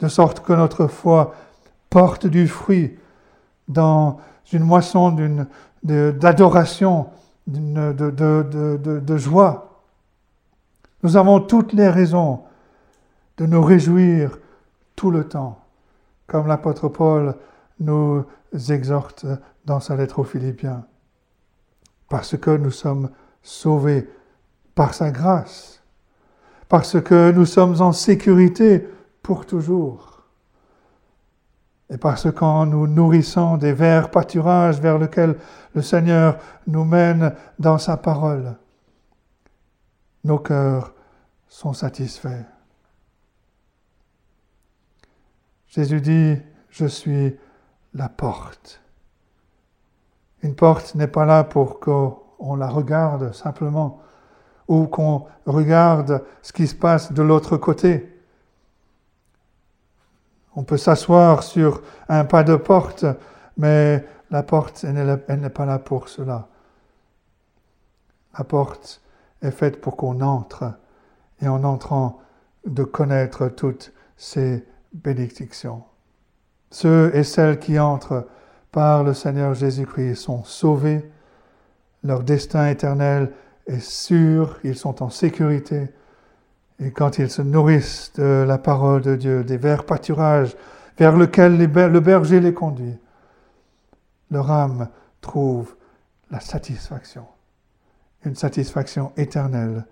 de 0.00 0.08
sorte 0.08 0.40
que 0.40 0.52
notre 0.52 0.86
foi 0.86 1.34
porte 1.90 2.26
du 2.26 2.48
fruit 2.48 2.98
dans 3.68 4.18
une 4.52 4.62
moisson 4.62 5.14
d'adoration, 5.82 7.06
de, 7.46 7.92
de, 7.92 9.00
de 9.00 9.16
joie? 9.16 9.71
Nous 11.02 11.16
avons 11.16 11.40
toutes 11.40 11.72
les 11.72 11.88
raisons 11.88 12.40
de 13.36 13.46
nous 13.46 13.62
réjouir 13.62 14.38
tout 14.94 15.10
le 15.10 15.24
temps, 15.24 15.58
comme 16.26 16.46
l'apôtre 16.46 16.88
Paul 16.88 17.34
nous 17.80 18.24
exhorte 18.68 19.26
dans 19.64 19.80
sa 19.80 19.96
lettre 19.96 20.20
aux 20.20 20.24
Philippiens, 20.24 20.84
parce 22.08 22.36
que 22.36 22.50
nous 22.50 22.70
sommes 22.70 23.10
sauvés 23.42 24.08
par 24.74 24.94
sa 24.94 25.10
grâce, 25.10 25.82
parce 26.68 27.00
que 27.00 27.32
nous 27.32 27.46
sommes 27.46 27.80
en 27.80 27.92
sécurité 27.92 28.86
pour 29.22 29.46
toujours, 29.46 30.22
et 31.90 31.98
parce 31.98 32.30
qu'en 32.32 32.66
nous 32.66 32.86
nourrissant 32.86 33.56
des 33.56 33.72
verts 33.72 34.10
pâturages 34.10 34.80
vers 34.80 34.98
lesquels 34.98 35.36
le 35.74 35.82
Seigneur 35.82 36.38
nous 36.66 36.84
mène 36.84 37.34
dans 37.58 37.78
sa 37.78 37.96
parole, 37.96 38.56
nos 40.24 40.38
cœurs 40.38 40.92
sont 41.48 41.72
satisfaits. 41.72 42.44
Jésus 45.68 46.00
dit, 46.00 46.36
je 46.70 46.86
suis 46.86 47.36
la 47.94 48.08
porte. 48.08 48.80
Une 50.42 50.54
porte 50.54 50.94
n'est 50.94 51.06
pas 51.08 51.24
là 51.24 51.44
pour 51.44 51.80
qu'on 51.80 52.56
la 52.56 52.68
regarde 52.68 53.32
simplement 53.32 54.00
ou 54.68 54.86
qu'on 54.86 55.26
regarde 55.46 56.24
ce 56.42 56.52
qui 56.52 56.66
se 56.66 56.74
passe 56.74 57.12
de 57.12 57.22
l'autre 57.22 57.56
côté. 57.56 58.08
On 60.54 60.64
peut 60.64 60.76
s'asseoir 60.76 61.42
sur 61.42 61.82
un 62.08 62.24
pas 62.24 62.42
de 62.42 62.56
porte, 62.56 63.04
mais 63.56 64.04
la 64.30 64.42
porte, 64.42 64.84
n'est 64.84 65.50
pas 65.50 65.66
là 65.66 65.78
pour 65.78 66.08
cela. 66.08 66.48
La 68.36 68.44
porte, 68.44 69.01
est 69.42 69.50
faite 69.50 69.80
pour 69.80 69.96
qu'on 69.96 70.20
entre. 70.20 70.72
Et 71.40 71.48
en 71.48 71.64
entrant 71.64 72.20
de 72.66 72.84
connaître 72.84 73.48
toutes 73.48 73.92
ces 74.16 74.64
bénédictions. 74.92 75.82
Ceux 76.70 77.14
et 77.14 77.24
celles 77.24 77.58
qui 77.58 77.78
entrent 77.78 78.26
par 78.70 79.04
le 79.04 79.12
Seigneur 79.12 79.54
Jésus-Christ 79.54 80.16
sont 80.16 80.44
sauvés, 80.44 81.10
leur 82.04 82.22
destin 82.22 82.68
éternel 82.68 83.32
est 83.66 83.82
sûr, 83.82 84.58
ils 84.64 84.76
sont 84.76 85.02
en 85.02 85.10
sécurité. 85.10 85.90
Et 86.78 86.90
quand 86.90 87.18
ils 87.18 87.30
se 87.30 87.42
nourrissent 87.42 88.12
de 88.14 88.44
la 88.46 88.58
parole 88.58 89.02
de 89.02 89.16
Dieu, 89.16 89.44
des 89.44 89.56
verts 89.56 89.84
pâturages 89.84 90.56
vers 90.98 91.16
lesquels 91.16 91.58
le 91.58 92.00
berger 92.00 92.40
les 92.40 92.54
conduit, 92.54 92.98
leur 94.30 94.50
âme 94.50 94.88
trouve 95.20 95.76
la 96.30 96.40
satisfaction, 96.40 97.26
une 98.24 98.36
satisfaction 98.36 99.12
éternelle. 99.16 99.86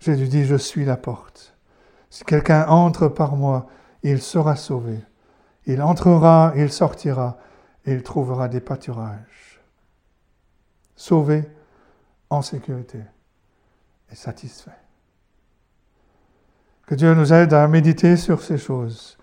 Jésus 0.00 0.28
dit, 0.28 0.44
je 0.44 0.56
suis 0.56 0.84
la 0.84 0.96
porte. 0.96 1.54
Si 2.10 2.24
quelqu'un 2.24 2.66
entre 2.68 3.08
par 3.08 3.36
moi, 3.36 3.66
il 4.02 4.22
sera 4.22 4.56
sauvé. 4.56 4.98
Il 5.66 5.82
entrera, 5.82 6.52
il 6.56 6.72
sortira, 6.72 7.38
et 7.84 7.92
il 7.92 8.02
trouvera 8.02 8.48
des 8.48 8.60
pâturages. 8.60 9.60
Sauvé, 10.96 11.44
en 12.30 12.42
sécurité 12.42 13.00
et 14.10 14.14
satisfait. 14.14 14.70
Que 16.86 16.94
Dieu 16.94 17.14
nous 17.14 17.32
aide 17.32 17.52
à 17.52 17.68
méditer 17.68 18.16
sur 18.16 18.42
ces 18.42 18.58
choses 18.58 19.18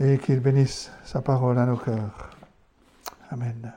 et 0.00 0.18
qu'il 0.18 0.40
bénisse 0.40 0.90
sa 1.04 1.20
parole 1.20 1.58
à 1.58 1.66
nos 1.66 1.76
cœurs. 1.76 2.30
Amen. 3.30 3.72